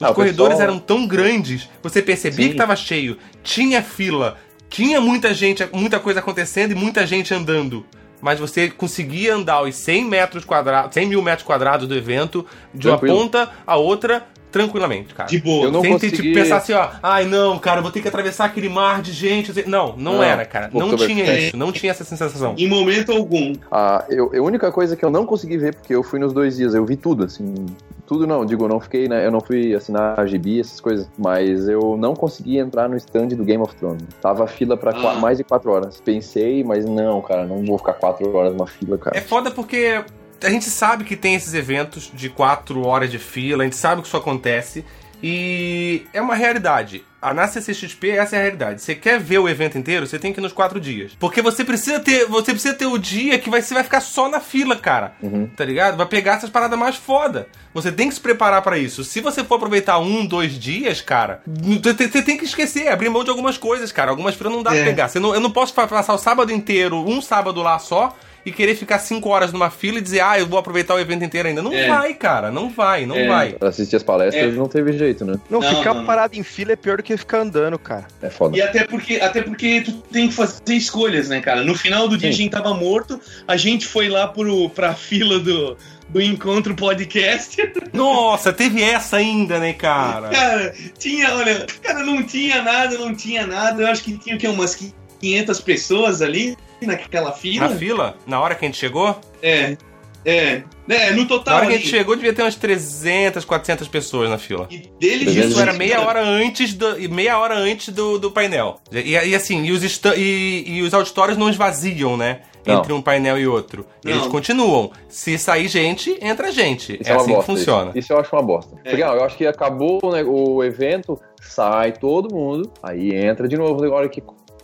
[0.00, 2.52] Os Ah, o corredores pessoal- eram tão grandes, você percebia Sim.
[2.52, 4.36] que tava cheio, tinha fila,
[4.68, 7.84] tinha muita gente, muita coisa acontecendo e muita gente andando.
[8.20, 12.88] Mas você conseguia andar os 100 metros quadrados, 100 mil metros quadrados do evento, de
[12.88, 15.28] uma ponta a outra, tranquilamente, cara.
[15.28, 15.66] De boa.
[15.66, 18.08] Eu não Sem ter, consegui- tipo, pensar assim, ó, ai não, cara, vou ter que
[18.08, 19.52] atravessar aquele mar de gente.
[19.68, 20.70] Não, não, Não, era, cara.
[20.72, 22.54] Não tinha isso, não tinha essa sensação.
[22.56, 23.52] Em momento algum.
[23.70, 26.56] Ah, eu, a única coisa que eu não consegui ver, porque eu fui nos dois
[26.56, 27.66] dias, eu vi tudo, assim.
[28.06, 29.26] Tudo não, digo, eu não fiquei, né?
[29.26, 31.08] Eu não fui assinar a GB, essas coisas.
[31.18, 34.04] Mas eu não consegui entrar no stand do Game of Thrones.
[34.22, 35.14] Tava fila pra Ah.
[35.14, 36.00] mais de quatro horas.
[36.00, 39.16] Pensei, mas não, cara, não vou ficar quatro horas numa fila, cara.
[39.16, 40.04] É foda porque
[40.42, 44.02] a gente sabe que tem esses eventos de quatro horas de fila, a gente sabe
[44.02, 44.84] que isso acontece.
[45.22, 47.04] E é uma realidade.
[47.20, 48.80] A na CCXP essa é a realidade.
[48.82, 51.12] Você quer ver o evento inteiro, você tem que ir nos quatro dias.
[51.18, 54.28] Porque você precisa ter, você precisa ter o dia que vai- você vai ficar só
[54.28, 55.14] na fila, cara.
[55.22, 55.46] Uhum.
[55.48, 55.96] Tá ligado?
[55.96, 57.48] Vai pegar essas paradas mais foda.
[57.74, 59.02] Você tem que se preparar pra isso.
[59.02, 63.30] Se você for aproveitar um, dois dias, cara, você tem que esquecer, abrir mão de
[63.30, 64.10] algumas coisas, cara.
[64.10, 64.76] Algumas filas não dá É.
[64.76, 65.10] pra pegar.
[65.20, 68.16] Não, eu não posso passar o sábado inteiro, um sábado lá só,
[68.46, 71.24] e querer ficar cinco horas numa fila e dizer, ah, eu vou aproveitar o evento
[71.24, 71.60] inteiro ainda.
[71.60, 71.88] Não É.
[71.88, 72.48] vai, cara.
[72.50, 73.26] Não vai, não É.
[73.26, 73.52] vai.
[73.54, 74.56] Pra assistir as palestras É.
[74.56, 75.34] não teve jeito, né?
[75.50, 76.06] Não, Não, ficar não, não.
[76.06, 78.06] parado em fila é pior do que ficar andando, cara.
[78.22, 78.56] É foda.
[78.56, 81.64] E até porque, até porque tu tem que fazer escolhas, né, cara?
[81.64, 82.34] No final do dia Sim.
[82.34, 85.76] a gente tava morto, a gente foi lá pro, pra fila do,
[86.08, 87.56] do Encontro Podcast.
[87.92, 90.28] Nossa, teve essa ainda, né, cara?
[90.28, 93.82] Cara, tinha, olha, cara, não tinha nada, não tinha nada.
[93.82, 94.46] Eu acho que tinha o quê?
[94.46, 94.76] Umas
[95.20, 96.56] 500 pessoas ali
[96.86, 97.68] naquela fila.
[97.68, 99.76] Na fila, na hora que a gente chegou, É,
[100.24, 100.62] é.
[100.88, 104.30] É, no na total hora que a gente chegou, devia ter umas 300, 400 pessoas
[104.30, 104.68] na fila.
[104.70, 105.34] E deles.
[105.34, 108.80] Isso era meia cara, hora antes do, e meia hora antes do, do painel.
[108.92, 112.40] E, e assim, e os, e, e os auditórios não esvaziam, né?
[112.64, 112.80] Não.
[112.80, 113.86] Entre um painel e outro.
[114.04, 114.28] Eles Não.
[114.28, 114.90] continuam.
[115.08, 116.98] Se sair gente, entra gente.
[117.00, 117.90] Isso é uma assim que funciona.
[117.90, 118.76] Isso, Isso eu acho uma bosta.
[118.84, 118.90] É.
[118.90, 123.56] Porque, ó, eu acho que acabou né, o evento, sai todo mundo, aí entra de
[123.56, 124.20] novo agora que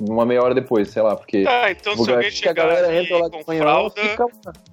[0.09, 3.19] uma meia hora depois, sei lá, porque Ah, então se alguém chegar galera ali entra
[3.19, 4.27] lá com fralda, fica...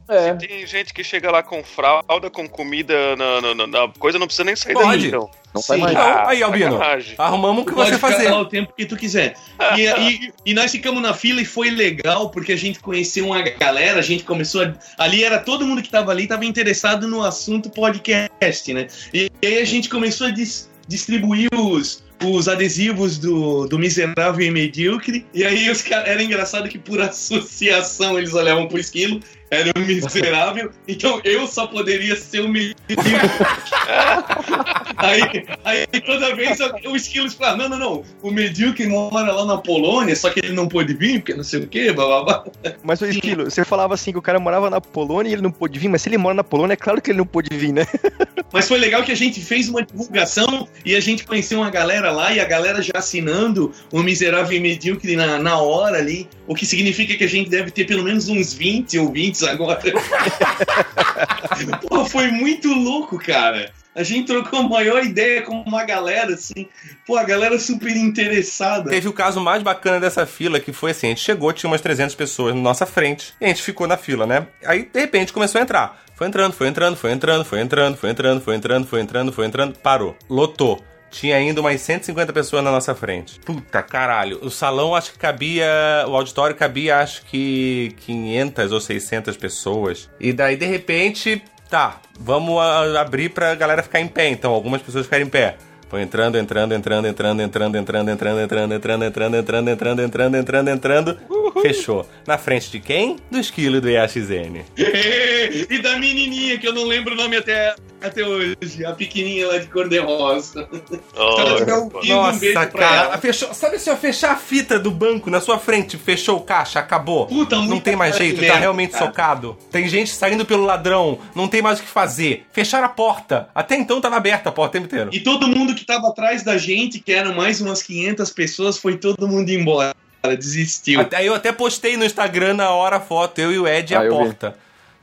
[0.10, 4.18] É, tem gente que chega lá com fralda, com comida na, na- na- na coisa,
[4.18, 4.88] não precisa nem sair Pode.
[4.88, 5.30] dali, então.
[5.54, 5.96] não sai mais.
[5.96, 6.72] Ah, aí, Albino.
[6.80, 7.16] sacanagem.
[7.18, 8.32] Arrumamos o que pode você fazer.
[8.32, 9.36] o tempo que tu quiser.
[9.78, 13.42] E, e- e nós ficamos na fila e foi legal, porque a gente conheceu uma
[13.42, 17.24] galera, a gente começou a, Ali era todo mundo que tava ali, tava interessado no
[17.24, 18.88] assunto podcast, né?
[19.14, 24.52] E, aí a gente começou a dis- distribuir os, os adesivos do, do Miserável e
[24.52, 25.26] Medíocre.
[25.34, 26.10] E aí os caras.
[26.10, 29.22] Era engraçado que por associação eles olhavam pro esquilo,
[29.52, 32.76] era o miserável, então eu só poderia ser o medíocre.
[34.98, 39.58] Aí, aí toda vez o Esquilos fala: não, não, não, o medíocre mora lá na
[39.58, 42.44] Polônia, só que ele não pôde vir, porque não sei o quê, blá blá blá.
[42.84, 45.52] Mas, ô Esquilo, você falava assim que o cara morava na Polônia e ele não
[45.52, 47.72] pôde vir, mas se ele mora na Polônia, é claro que ele não pôde vir,
[47.72, 47.86] né?
[48.52, 52.12] Mas foi legal que a gente fez uma divulgação e a gente conheceu uma galera
[52.12, 56.56] lá e a galera já assinando o Miserável e Medíocre na, na hora ali, o
[56.56, 59.80] que significa que a gente deve ter pelo menos uns 20 ouvintes agora.
[61.88, 63.72] Pô, foi muito louco, cara.
[63.94, 66.68] A gente trocou a maior ideia com uma galera, assim.
[67.06, 68.90] Pô, a galera super interessada.
[68.90, 71.82] Teve o caso mais bacana dessa fila, que foi assim, a gente chegou, tinha umas
[71.82, 74.48] 300 pessoas na nossa frente, e a gente ficou na fila, né?
[74.66, 76.04] Aí, de repente, começou a entrar.
[76.16, 79.46] Foi entrando, foi entrando, foi entrando, foi entrando, foi entrando, foi entrando, foi entrando, foi
[79.46, 80.18] entrando, parou.
[80.28, 80.84] Lotou.
[81.12, 83.40] Tinha ainda umas 150 pessoas na nossa frente.
[83.40, 84.40] Puta caralho.
[84.42, 85.66] O salão acho que cabia.
[86.08, 90.10] O auditório cabia acho que 500 ou 600 pessoas.
[90.20, 92.62] E daí, de repente, tá, vamos
[92.98, 94.30] abrir pra galera ficar em pé.
[94.30, 95.58] Então, algumas pessoas ficarem em pé.
[95.90, 100.70] Foi entrando, entrando, entrando, entrando, entrando, entrando, entrando, entrando, entrando, entrando, entrando, entrando, entrando, entrando,
[100.70, 101.18] entrando.
[101.64, 102.08] Fechou.
[102.28, 103.18] Na frente de quem?
[103.32, 104.64] Do esquilo do IAXN.
[104.78, 107.76] e da menininha, que eu não lembro o nome até.
[108.02, 108.56] Até hoje.
[108.86, 113.18] A pequenininha lá de Oh, tiver ouvindo, um beijo Nossa, pra cara.
[113.18, 116.80] Fechou, sabe se eu fechar a fita do banco na sua frente, fechou o caixa,
[116.80, 117.28] acabou?
[117.28, 119.06] Puta, não tem mais de jeito, tá realmente cara.
[119.06, 119.58] socado.
[119.72, 122.46] Tem gente saindo pelo ladrão, não tem mais o que fazer.
[122.52, 123.50] Fecharam a porta.
[123.54, 125.10] Até então tava aberta a porta o tempo inteiro.
[125.14, 128.98] E todo mundo que tava atrás da gente, que eram mais umas 500 pessoas, foi
[128.98, 129.94] todo mundo embora.
[130.38, 131.00] Desistiu.
[131.00, 133.96] Até, eu até postei no Instagram na hora a foto, eu e o Ed e
[133.96, 134.36] Ah, a eu vi.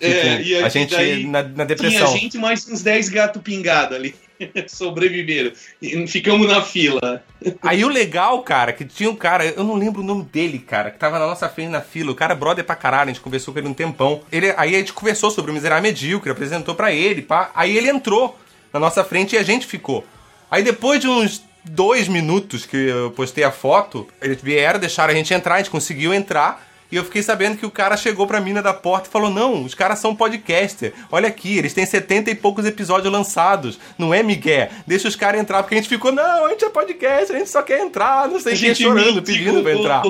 [0.01, 0.15] Porta.
[0.17, 2.13] É, Tipo, e a gente daí na, na Tinha depressão.
[2.17, 4.15] gente mais uns 10 gatos pingados ali.
[4.69, 5.53] Sobreviveram.
[5.81, 7.23] E ficamos na fila.
[7.63, 10.91] Aí o legal, cara, que tinha um cara, eu não lembro o nome dele, cara,
[10.91, 12.13] que tava na nossa frente na fila.
[12.13, 14.21] O cara é brother pra caralho, a gente conversou com ele um tempão.
[14.31, 17.51] Ele, aí a gente conversou sobre o Miserável Medíocre, apresentou pra ele, pá.
[17.55, 18.39] Aí ele entrou
[18.73, 20.05] na nossa frente e a gente ficou.
[20.51, 25.17] Aí depois de uns dois minutos que eu postei a foto, eles vieram, deixaram a
[25.17, 26.65] gente entrar, a gente conseguiu entrar.
[26.91, 29.65] E eu fiquei sabendo que o cara chegou pra mina da porta e falou: Não,
[29.65, 30.93] os caras são podcaster.
[31.11, 33.79] Olha aqui, eles têm 70 e poucos episódios lançados.
[33.99, 34.69] Não é Miguel.
[34.87, 35.63] Deixa os caras entrar.
[35.63, 38.29] Porque a gente ficou: Não, a gente é podcast, a gente só quer entrar.
[38.29, 40.03] Não sei quem gente chorando, pedindo pra entrar.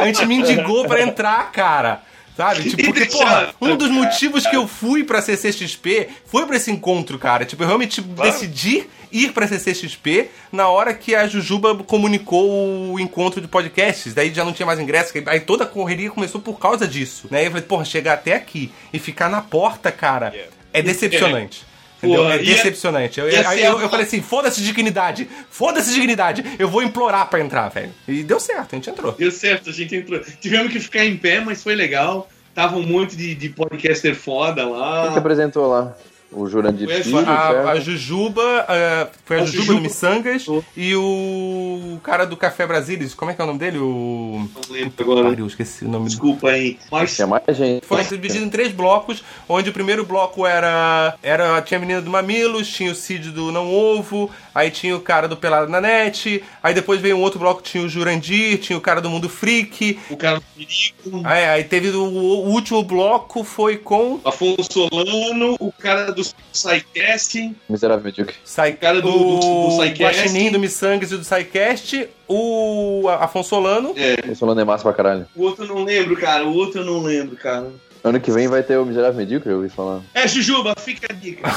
[0.00, 2.02] A gente me indigou pra entrar, cara.
[2.36, 2.70] Sabe?
[2.70, 7.18] Tipo, porque, porra, um dos motivos que eu fui pra CCXP foi pra esse encontro,
[7.18, 7.44] cara.
[7.44, 8.30] Tipo, eu realmente tipo, Claro.
[8.30, 14.14] decidi ir pra CCXP na hora que a Jujuba comunicou o encontro de podcasts.
[14.14, 15.12] Daí já não tinha mais ingresso.
[15.26, 17.28] Aí toda a correria começou por causa disso.
[17.30, 17.42] Né?
[17.42, 20.34] E eu falei, porra, chegar até aqui e ficar na porta, cara,
[20.72, 21.68] é decepcionante.
[22.02, 22.22] Entendeu?
[22.22, 23.20] Porra, é ia- decepcionante.
[23.20, 26.82] Eu, ia aí ser eu, a- eu falei assim: foda-se dignidade, foda-se dignidade, eu vou
[26.82, 27.92] implorar pra entrar, velho.
[28.08, 29.12] E deu certo, a gente entrou.
[29.12, 30.18] Deu certo, a gente entrou.
[30.40, 32.26] Tivemos que ficar em pé, mas foi legal.
[32.54, 35.16] Tava um monte de, de podcaster foda Quem que lá.
[35.18, 35.94] apresentou lá?
[36.32, 37.80] O Jurandir Foi Filho, A, a?
[37.80, 39.78] Jujuba, eh, foi a, A Jujuba, Jujuba.
[39.78, 43.78] do Missangas e o cara do Café Brasilis, como é que é o nome dele?
[43.78, 44.48] O.
[44.54, 45.28] Não lembro agora.
[45.30, 46.06] Pariu, esqueci o nome.
[46.06, 46.78] Desculpa aí.
[46.90, 47.84] Mas Tinha mais gente.
[47.84, 51.14] Foram divididos em três blocos, onde o primeiro bloco era.
[51.22, 55.00] era tinha a menina do Mamilos, tinha o Cid do Não Ovo, aí tinha o
[55.00, 58.78] cara do Pelado na Net, aí depois veio um outro bloco, tinha o Jurandir, tinha
[58.78, 62.84] o cara do Mundo Freak, o cara do perigo, aí, aí teve o, o último
[62.84, 64.20] bloco foi com.
[64.24, 66.19] Afonso Solano, o cara do
[66.52, 67.54] SciCast.
[67.68, 68.34] Miserável Medíocre.
[68.44, 70.02] Sai, cara do- do- do o Psycast.
[70.20, 73.94] Guaxinim do Missangas e do Psycast, o Afonso Solano.
[73.96, 75.26] É, Esse falando é massa pra caralho.
[75.36, 76.44] o outro eu não lembro, cara.
[76.44, 77.68] O outro eu não lembro, cara.
[78.02, 80.00] Ano que vem vai ter o Miserável Medíocre, eu ouvi falar.
[80.14, 81.46] É, Jujuba, fica a dica.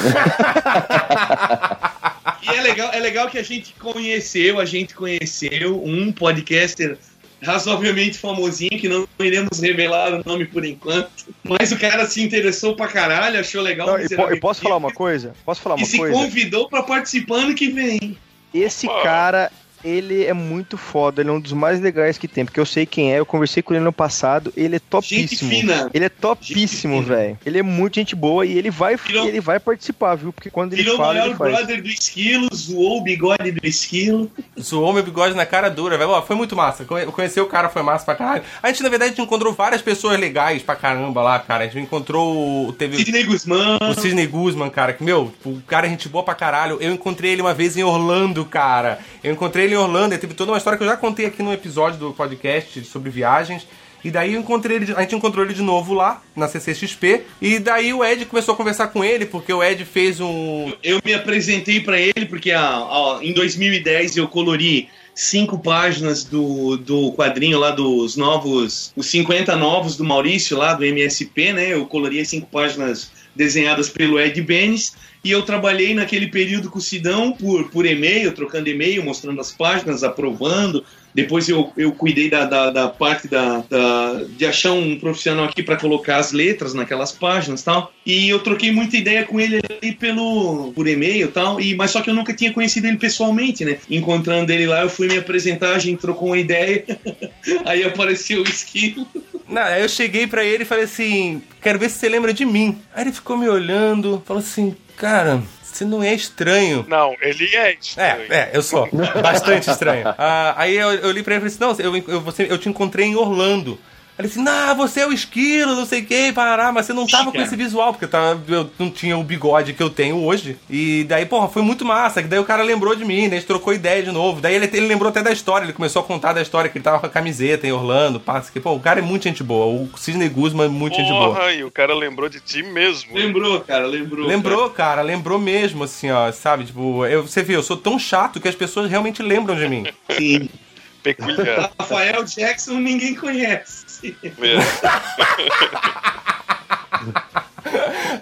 [2.43, 6.97] e é legal, é legal que a gente conheceu, a gente conheceu um podcaster
[7.43, 11.09] razoavelmente famosinho, que não iremos revelar o nome por enquanto.
[11.43, 13.87] Mas o cara se interessou pra caralho, achou legal.
[13.87, 15.33] Não, e eu posso falar uma coisa?
[15.45, 16.13] Posso falar E uma se coisa?
[16.13, 18.17] convidou pra participar ano que vem.
[18.53, 19.51] Esse cara,
[19.83, 22.85] ele é muito foda, ele é um dos mais legais que tem, porque eu sei
[22.85, 25.49] quem é, eu conversei com ele no passado, ele é Gente topíssimo.
[25.49, 25.89] fina.
[25.93, 27.37] Ele é topíssimo, Gente velho.
[27.45, 30.31] Ele é muito gente boa e ele vai, Virou- ele vai participar, viu?
[30.33, 31.55] Porque quando ele Virou o fala, ele faz.
[31.55, 34.29] brother do esquilo, zoou o bigode do esquilo.
[34.59, 36.09] Zoou meu bigode na cara dura, velho.
[36.11, 36.85] Ó, Foi muito massa.
[36.85, 38.43] Conhe- Conhecer o cara foi massa pra caralho.
[38.61, 41.63] A gente, na verdade, encontrou várias pessoas legais pra caramba lá, cara.
[41.65, 42.67] A gente encontrou.
[42.67, 42.97] o- Teve.
[42.97, 43.77] Sidney Guzmán.
[43.81, 46.77] O Cisne Guzman, cara, que, meu, o cara é gente boa pra caralho.
[46.79, 48.99] Eu encontrei ele uma vez em Orlando, cara.
[49.23, 51.43] Eu encontrei ele em Orlando, ele teve toda uma história que eu já contei aqui
[51.43, 53.67] no episódio do podcast sobre viagens.
[54.03, 57.21] E daí eu encontrei ele, a gente encontrou ele de novo lá, na CCXP.
[57.41, 60.73] E daí o Ed começou a conversar com ele, porque o Ed fez um.
[60.83, 66.75] Eu me apresentei pra ele porque ah, ó, em 2010 eu colori cinco páginas do,
[66.77, 71.73] do quadrinho lá dos novos, os 50 novos do Maurício lá do MSP, né?
[71.73, 76.81] Eu colori cinco páginas desenhadas pelo Ed Benes e eu trabalhei naquele período com o
[76.81, 80.83] Sidão por, por e-mail, trocando e-mail, mostrando as páginas, aprovando.
[81.15, 85.63] Depois eu, eu cuidei da, da, da parte da, da- de achar um profissional aqui
[85.63, 87.93] para colocar as letras naquelas páginas tal.
[88.05, 91.61] E eu troquei muita ideia com ele ali pelo, por e-mail tal.
[91.61, 93.77] E, mas só que eu nunca tinha conhecido ele pessoalmente, né?
[93.89, 96.83] Encontrando ele lá, eu fui me apresentar, a gente trocou uma ideia.
[97.63, 99.07] Aí apareceu o esquilo.
[99.47, 102.45] Não, aí eu cheguei pra ele e falei assim: quero ver se você lembra de
[102.45, 102.81] mim.
[102.93, 106.85] Aí ele ficou me olhando, falou assim: cara, você não é estranho.
[106.87, 108.25] Não, ele é estranho.
[108.29, 108.87] É, é, eu sou.
[109.21, 110.03] Bastante estranho.
[110.17, 112.57] Ah, aí eu, eu li pra ele e falei assim: não, eu, eu, você, eu
[112.57, 113.79] te encontrei em Orlando.
[114.17, 117.07] Ele disse, não, você é o esquilo, não sei o que, parará, mas você não
[117.07, 117.45] tava com cara.
[117.45, 120.55] esse visual, porque eu, tava, eu não tinha o bigode que eu tenho hoje.
[120.69, 123.39] E daí, porra, foi muito massa, que daí o cara lembrou de mim, daí a
[123.39, 124.39] gente trocou ideia de novo.
[124.39, 126.83] Daí ele, ele lembrou até da história, ele começou a contar da história que ele
[126.83, 129.65] tava com a camiseta em Orlando, passa que, pô, o cara é muito gente boa,
[129.65, 131.33] o Sidney Guzman é muito gente boa.
[131.33, 133.15] Porra, e o cara lembrou de ti mesmo.
[133.15, 134.27] Lembrou, cara, lembrou.
[134.27, 136.65] Lembrou, cara, lembrou mesmo, assim, ó, sabe?
[136.65, 139.83] Tipo, eu, você viu, eu sou tão chato que as pessoas realmente lembram de mim.
[139.83, 140.19] cara.
[140.19, 140.49] Sim.
[141.03, 141.71] Peculiar.
[141.77, 143.82] Rafael Jackson ninguém conhece.
[144.03, 144.57] É.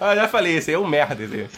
[0.00, 1.36] ah, já falei, esse aí é um merda, esse.
[1.36, 1.48] aí.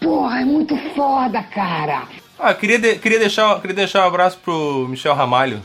[0.00, 2.04] Porra, é muito foda, cara.
[2.38, 5.60] Ah, queria, de- queria, deixar, queria deixar um abraço pro Michel Ramalho,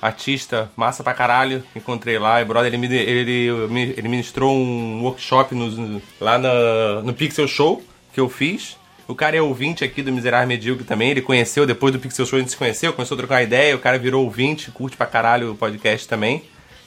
[0.00, 1.62] artista, massa pra caralho.
[1.74, 3.48] Encontrei lá, e brother, ele, me, ele,
[3.96, 7.82] ele ministrou um workshop nos- lá na- no Pixel Show
[8.12, 8.76] que eu fiz.
[9.06, 11.10] O cara é ouvinte aqui do Miserável Medíocre também.
[11.10, 13.74] Ele conheceu, depois do Pixel Show a gente se conheceu, começou a trocar ideia.
[13.76, 16.38] O cara virou ouvinte, curte pra caralho o podcast também.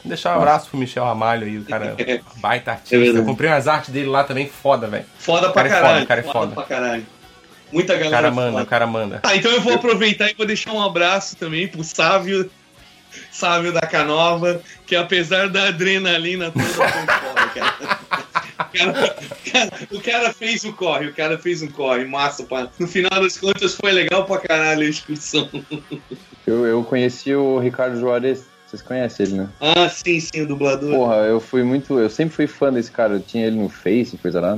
[0.03, 2.95] Vou deixar um abraço pro Michel Ramalho aí, o cara é baita É artista.
[3.17, 5.05] eu comprei umas artes dele lá também, foda, velho.
[5.19, 6.03] Foda O pra é foda, caralho.
[6.03, 6.55] o cara é foda.
[6.55, 7.05] pra caralho.
[7.71, 8.15] Muita O galera.
[8.15, 8.63] cara manda, foda.
[8.63, 9.19] o cara manda.
[9.23, 12.49] Ah, então eu vou aproveitar e vou deixar um abraço também pro Sávio,
[13.31, 17.96] Sávio da Canova, que apesar da adrenalina toda, foi foda, cara.
[18.59, 19.15] O cara,
[19.51, 22.43] cara- o cara fez o corre, o cara fez um corre, massa.
[22.43, 22.67] Pra...
[22.79, 25.49] No final das contas foi legal pra caralho a excursão.
[26.45, 29.49] Eu, eu conheci o Ricardo Juarez, vocês conhecem ele, né?
[29.61, 30.91] Ah, sim, sim, o dublador.
[30.93, 31.99] Porra, eu fui muito.
[31.99, 33.13] Eu sempre fui fã desse cara.
[33.13, 34.57] Eu tinha ele no Face, coisa lá.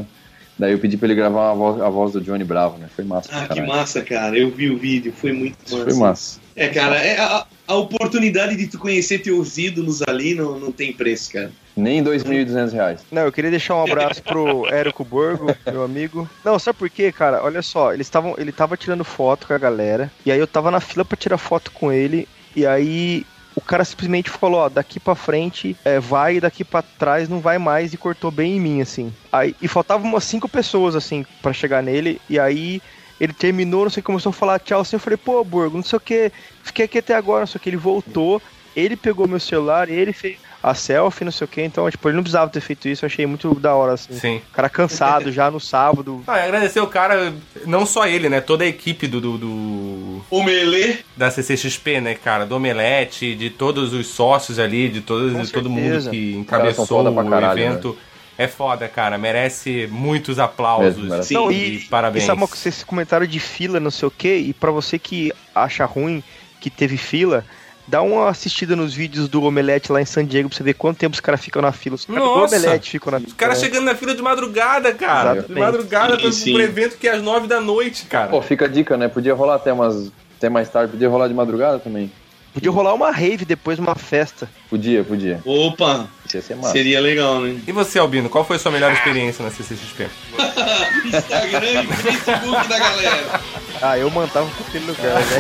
[0.58, 2.90] Daí eu pedi pra ele gravar a voz, a voz do Johnny Bravo, né?
[2.94, 3.30] Foi massa.
[3.32, 4.38] Ah, que massa, cara.
[4.38, 5.84] Eu vi o vídeo, foi muito massa.
[5.86, 6.40] foi massa.
[6.60, 10.92] É, cara, é a, a oportunidade de tu conhecer teus ídolos ali não, não tem
[10.92, 11.52] preço, cara.
[11.76, 13.00] Nem 2.200 reais.
[13.10, 16.30] Não, eu queria deixar um abraço pro Érico Borgo, meu amigo.
[16.44, 17.42] Não, sabe por quê, cara?
[17.42, 20.70] Olha só, eles estavam, ele tava tirando foto com a galera, e aí eu tava
[20.70, 25.00] na fila pra tirar foto com ele, e aí o cara simplesmente falou, ó, daqui
[25.00, 28.60] pra frente é, vai, e daqui pra trás não vai mais, e cortou bem em
[28.60, 29.14] mim, assim.
[29.32, 32.82] Aí, e faltavam umas cinco pessoas, assim, pra chegar nele, e aí
[33.20, 35.98] ele terminou, não sei, começou a falar tchau, assim, eu falei, pô, Borgo, não sei
[35.98, 36.32] o que,
[36.64, 38.42] fiquei aqui até agora, não sei o que, ele voltou,
[38.76, 42.18] ele pegou meu celular, ele fez a selfie, não sei o que, então, tipo, ele
[42.18, 44.14] não precisava ter feito isso, eu achei muito da hora, assim.
[44.14, 44.42] Sim.
[44.50, 46.22] O cara cansado já no sábado.
[46.28, 47.34] Ah, agradecer o cara,
[47.66, 48.42] não só ele, né?
[48.42, 52.46] Toda a equipe do, do, do- O Melê, da CCXP, né, cara?
[52.46, 57.36] Do Omelete, de todos os sócios ali, de, todos, de todo mundo que encabeçou o
[57.52, 57.98] evento.
[58.40, 59.18] É foda, cara.
[59.18, 60.96] Merece muitos aplausos.
[60.96, 61.28] Mesmo, merece.
[61.28, 62.24] Sim, e, e, parabéns.
[62.24, 65.84] E sabe esse comentário de fila, não sei o que, e pra você que acha
[65.84, 66.24] ruim
[66.62, 67.44] que teve fila,
[67.86, 70.98] dá uma assistida nos vídeos do Omelete lá em San Diego pra você ver quanto
[71.00, 71.96] tempo os caras ficam na fila.
[71.96, 72.30] Os caras do!
[72.30, 73.66] Omelete ficam na Os caras É.
[73.66, 75.40] chegando na fila de madrugada, cara.
[75.40, 75.54] Exatamente.
[75.54, 76.56] De madrugada sim.
[76.56, 78.30] um evento que é às nove da noite, cara.
[78.30, 79.10] Pô, fica a dica, né?
[79.10, 80.14] Podia rolar até umas.
[80.38, 82.10] Até mais tarde, podia rolar de madrugada também.
[82.54, 84.50] Podia rolar uma rave depois, uma festa.
[84.70, 85.40] Podia, podia.
[85.46, 86.72] opa, Isso ia ser massa.
[86.72, 87.60] seria legal, né?
[87.68, 90.08] E você, Albino, qual foi a sua melhor experiência na CCXP?
[91.06, 93.42] Instagram e Facebook da galera.
[93.82, 95.40] Ah, eu mandava pra aquele lugar, né?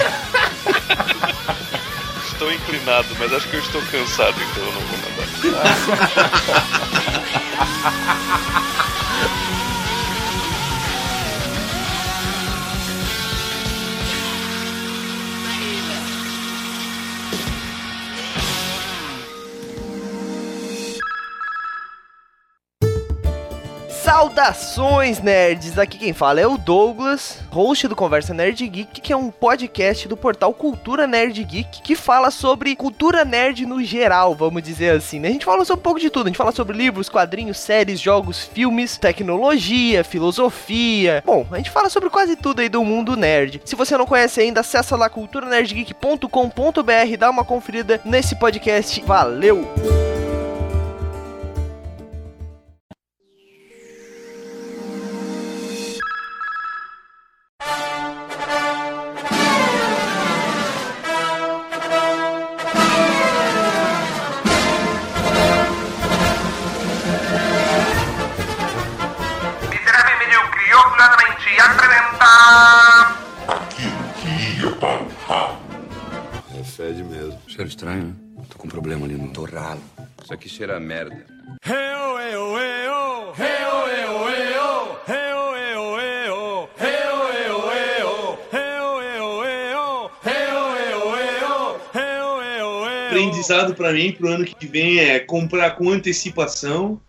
[2.32, 5.20] Estou inclinado, mas acho que eu estou cansado, então eu não vou mandar.
[24.10, 25.78] Saudações, nerds!
[25.78, 30.07] Aqui quem fala é o Douglas, host do Conversa Nerd Geek, que é um podcast
[30.07, 35.20] do portal Cultura Nerd Geek, que fala sobre cultura nerd no geral, vamos dizer assim,
[35.20, 35.28] né?
[35.28, 37.99] A gente fala sobre um pouco de tudo, a gente fala sobre livros, quadrinhos, séries,
[37.99, 41.22] jogos, filmes, tecnologia, filosofia.
[41.24, 43.62] Bom, a gente fala sobre quase tudo aí do mundo nerd.
[43.64, 49.03] Se você não conhece ainda, acessa lá culturanerdgeek.com.br, dá uma conferida nesse podcast.
[49.05, 50.09] Valeu!
[93.49, 97.01] Aprendizado pra mim pro ano que vem é comprar com antecipação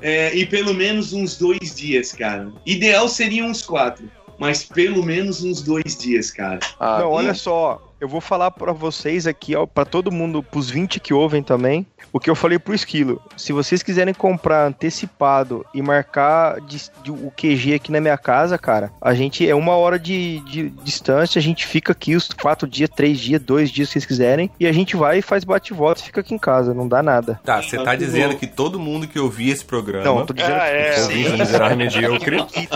[0.00, 2.50] é, e pelo menos uns dois dias, cara.
[2.64, 6.60] Ideal seria uns quatro, mas pelo menos uns dois dias, cara.
[6.80, 10.68] Ah, Não, olha só, eu vou falar pra vocês aqui, ó, pra todo mundo, pros
[10.68, 13.22] 20 que ouvem também, o que eu falei pro Esquilo.
[13.36, 18.58] Se vocês quiserem comprar antecipado e marcar de- de- o QG aqui na minha casa,
[18.58, 22.66] cara, a gente é uma hora de, de distância, a gente fica aqui os quatro
[22.68, 26.00] dias, três dias, dois dias que vocês quiserem, e a gente vai e faz bate-volta
[26.00, 27.40] e fica aqui em casa, não dá nada.
[27.44, 30.04] Tá, você tá dizendo que todo mundo que ouvia esse programa...
[30.04, 31.00] Não, tô dizendo Ah, é.
[31.02, 32.44] ouvinte do Miserável Medíocre...
[32.50, 32.68] que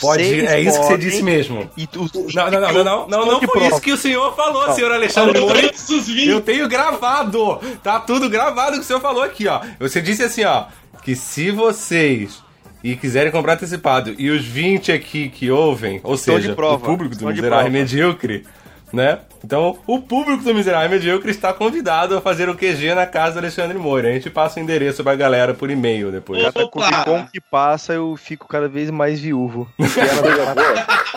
[0.00, 1.68] Pode, é isso que você disse mesmo.
[1.76, 4.67] E tu, Não, não, não, não, não, não, não foi isso que o senhor falou,
[4.74, 5.62] senhor Alexandre Moura.
[5.62, 7.60] Todos os 20 Eu tenho gravado.
[7.82, 9.60] Tá tudo gravado o que o senhor falou aqui, ó.
[9.78, 10.66] Você disse assim, ó,
[11.02, 12.42] que se vocês
[12.82, 17.08] e quiserem comprar antecipado, e os 20 aqui que ouvem, ou Estão seja, o público
[17.08, 17.70] do estão Miserável.
[17.70, 18.44] Medíocre,
[18.92, 19.20] né?
[19.44, 23.38] Então, o público do Miserável Medíocre está convidado a fazer o QG na casa do
[23.38, 24.08] Alexandre Moura.
[24.08, 26.42] A gente passa o endereço pra galera por e-mail depois.
[26.42, 27.04] Cada Opa!
[27.04, 29.68] Comic que passa, eu fico cada vez mais viúvo.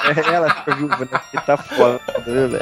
[0.02, 1.08] E ela, é, ela fica viúva, né?
[1.20, 2.62] Porque tá foda, né, velho?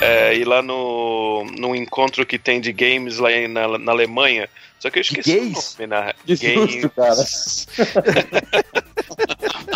[0.00, 4.48] É, ir lá no, no encontro que tem de games lá em- na, na Alemanha.
[4.78, 5.76] Só que eu esqueci gays?
[5.78, 7.14] o nome na Que susto, cara.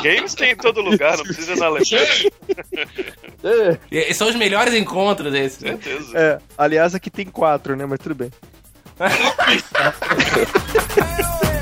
[0.03, 2.07] games tem em todo lugar, não precisa na Alemanha,
[3.93, 5.61] É, são os melhores encontros esses.
[5.61, 5.79] né?
[5.83, 6.19] certeza.
[6.19, 7.87] É, aliás, aqui tem quatro, né?
[7.87, 8.31] Mas tudo bem.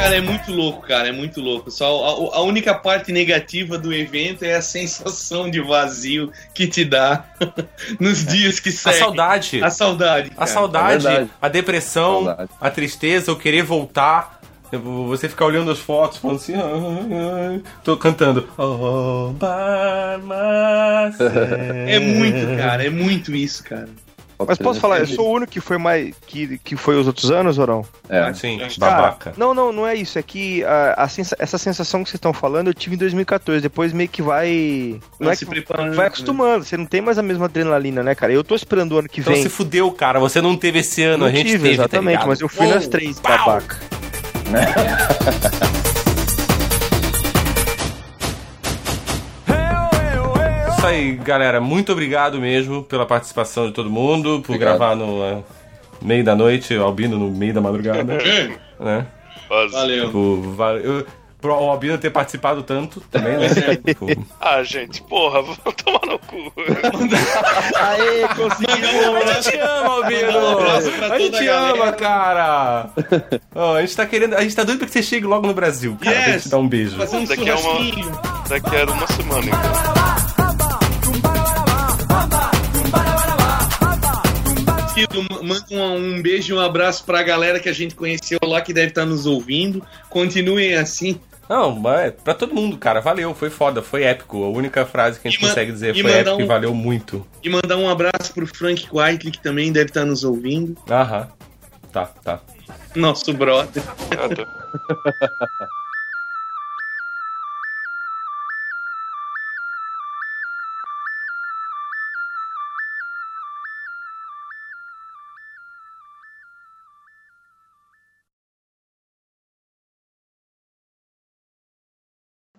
[0.00, 1.70] Cara, é muito louco, cara, é muito louco.
[1.70, 6.84] Só a, a única parte negativa do evento é a sensação de vazio que te
[6.84, 7.24] dá
[8.00, 8.98] nos dias que A seguem.
[8.98, 9.62] saudade.
[9.62, 10.30] A saudade.
[10.32, 10.46] A cara.
[10.50, 12.50] saudade, É a depressão, Saudade.
[12.60, 14.40] a tristeza, o querer voltar.
[15.08, 18.48] Você ficar olhando as fotos, falando assim, "Ah, ah, ah", tô cantando.
[18.56, 21.34] Oh, by myself."
[21.88, 23.88] É muito, cara, é muito isso, cara.
[24.46, 26.14] Mas posso falar, eu sou o único que foi mais.
[26.26, 27.84] que, que foi os outros anos, ou não?
[28.08, 28.32] É.
[28.32, 29.32] Sim, Cara, babaca.
[29.36, 30.18] não, não, não é isso.
[30.18, 33.60] É que a, a sensa- essa sensação que vocês estão falando eu tive em 2014.
[33.60, 35.00] Depois meio que vai.
[35.18, 36.64] Não Vai é se que preparando, vai acostumando.
[36.64, 38.32] Você não tem mais a mesma adrenalina, né, cara?
[38.32, 39.42] Eu tô esperando o ano que Então vem.
[39.42, 40.18] se fudeu, cara.
[40.20, 42.28] Você não teve esse ano, Não a gente tive, teve, tá exatamente, ligado?
[42.28, 43.36] mas eu fui Uou, nas três, pau!
[43.46, 43.78] babaca.
[50.80, 51.60] Isso aí, galera.
[51.60, 54.78] Muito obrigado mesmo pela participação de todo mundo, por Obrigado.
[54.78, 55.38] gravar no é,
[56.00, 58.02] meio da noite, o Albino no meio da madrugada,
[58.78, 59.06] né?
[59.70, 60.06] Valeu.
[60.06, 61.06] Tipo, valeu.
[61.38, 63.48] Pro o Albino ter participado tanto também, né?
[63.84, 64.06] Tipo,
[64.40, 66.52] Ah, gente, porra, vamos tomar no cu.
[67.76, 69.16] Aê, conseguiu!
[69.16, 70.56] A gente te ama, Albino!
[70.98, 72.90] Pra A gente te ama, cara!
[73.54, 74.34] Ó, a gente tá querendo.
[74.34, 76.14] A gente tá doido pra que você chegue logo no Brasil, cara.
[76.16, 76.42] Pra Yes.
[76.42, 76.96] gente dar um beijo.
[76.98, 78.20] Daqui a uma- churrasquinho.
[78.48, 80.39] Daqui a uma semana, então.
[85.02, 88.60] Esquilo, manda um, um beijo e um abraço pra galera que a gente conheceu lá
[88.60, 89.82] que deve estar nos ouvindo.
[90.08, 91.18] Continuem assim.
[91.48, 93.00] Não, mas pra todo mundo, cara.
[93.00, 94.44] Valeu, foi foda, foi épico.
[94.44, 96.72] A única frase que a gente E consegue dizer e foi épico e um- valeu
[96.74, 97.26] muito.
[97.42, 100.76] E mandar um abraço pro Frank Whiteley, que também deve estar nos ouvindo.
[100.88, 101.28] Aham.
[101.92, 102.38] Tá, tá.
[102.94, 103.82] Nosso brother.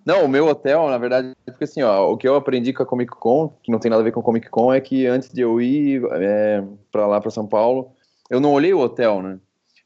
[0.05, 2.85] Não, o meu hotel, na verdade, porque assim, ó, o que eu aprendi com a
[2.85, 5.29] Comic Con, que não tem nada a ver com a Comic Con, é que antes
[5.31, 7.91] de eu ir é, pra lá, pra São Paulo,
[8.29, 9.37] eu não olhei o hotel, né?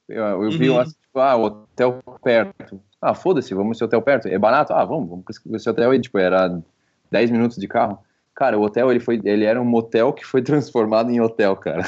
[0.07, 0.77] Eu, eu vi, Uhum.
[0.77, 2.79] lá, tipo, ah, o hotel perto.
[3.01, 4.27] Ah, foda-se, vamos nesse hotel perto.
[4.27, 4.71] É barato?
[4.73, 5.93] Ah, vamos, vamos pra esse hotel.
[5.93, 6.59] E, tipo, era
[7.11, 7.99] 10 minutos de carro.
[8.33, 11.83] Cara, o hotel, ele, foi, ele era um motel que foi transformado em hotel, cara.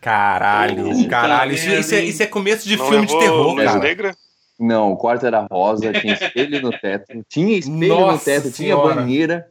[0.00, 1.52] Caralho, caralho.
[1.52, 3.78] Isso, isso é, isso é começo de Não filme de terror, cara.
[3.80, 4.16] negra?
[4.58, 7.24] Não, o quarto era rosa, tinha espelho no teto.
[7.28, 8.92] Tinha espelho no Nossa teto, Senhora.
[8.92, 9.48] tinha banheira.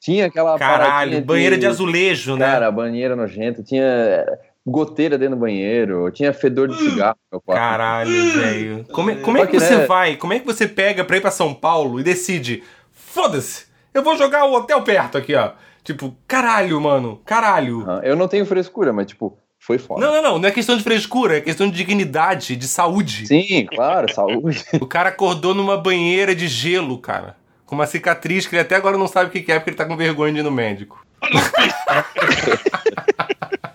[0.00, 2.46] Tinha aquela Caralho, banheira de azulejo, né?
[2.46, 4.24] Cara, banheira nojenta, tinha
[4.66, 7.38] goteira dentro do banheiro, tinha fedor de cigarro no.
[7.42, 8.86] Caralho, velho.
[8.92, 9.86] Como, é- como é que que, você né?
[9.86, 10.16] vai?
[10.16, 12.62] Como é que você pega pra ir pra São Paulo e decide?
[12.92, 13.66] Foda-se!
[13.92, 15.50] Eu vou jogar o hotel perto aqui, ó.
[15.84, 17.20] Tipo, caralho, mano.
[17.26, 17.84] Caralho.
[18.02, 20.00] Eu não tenho frescura, mas tipo, foi foda.
[20.00, 20.38] Não, não, não.
[20.38, 23.26] Não é questão de frescura, é questão de dignidade, de saúde.
[23.26, 24.64] Sim, claro, saúde.
[24.80, 27.36] o cara acordou numa banheira de gelo, cara.
[27.66, 29.84] Com uma cicatriz que ele até agora não sabe o que é, porque ele tá
[29.84, 31.04] com vergonha de ir no médico.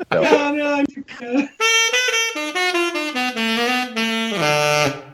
[0.10, 1.50] Caralho, cara.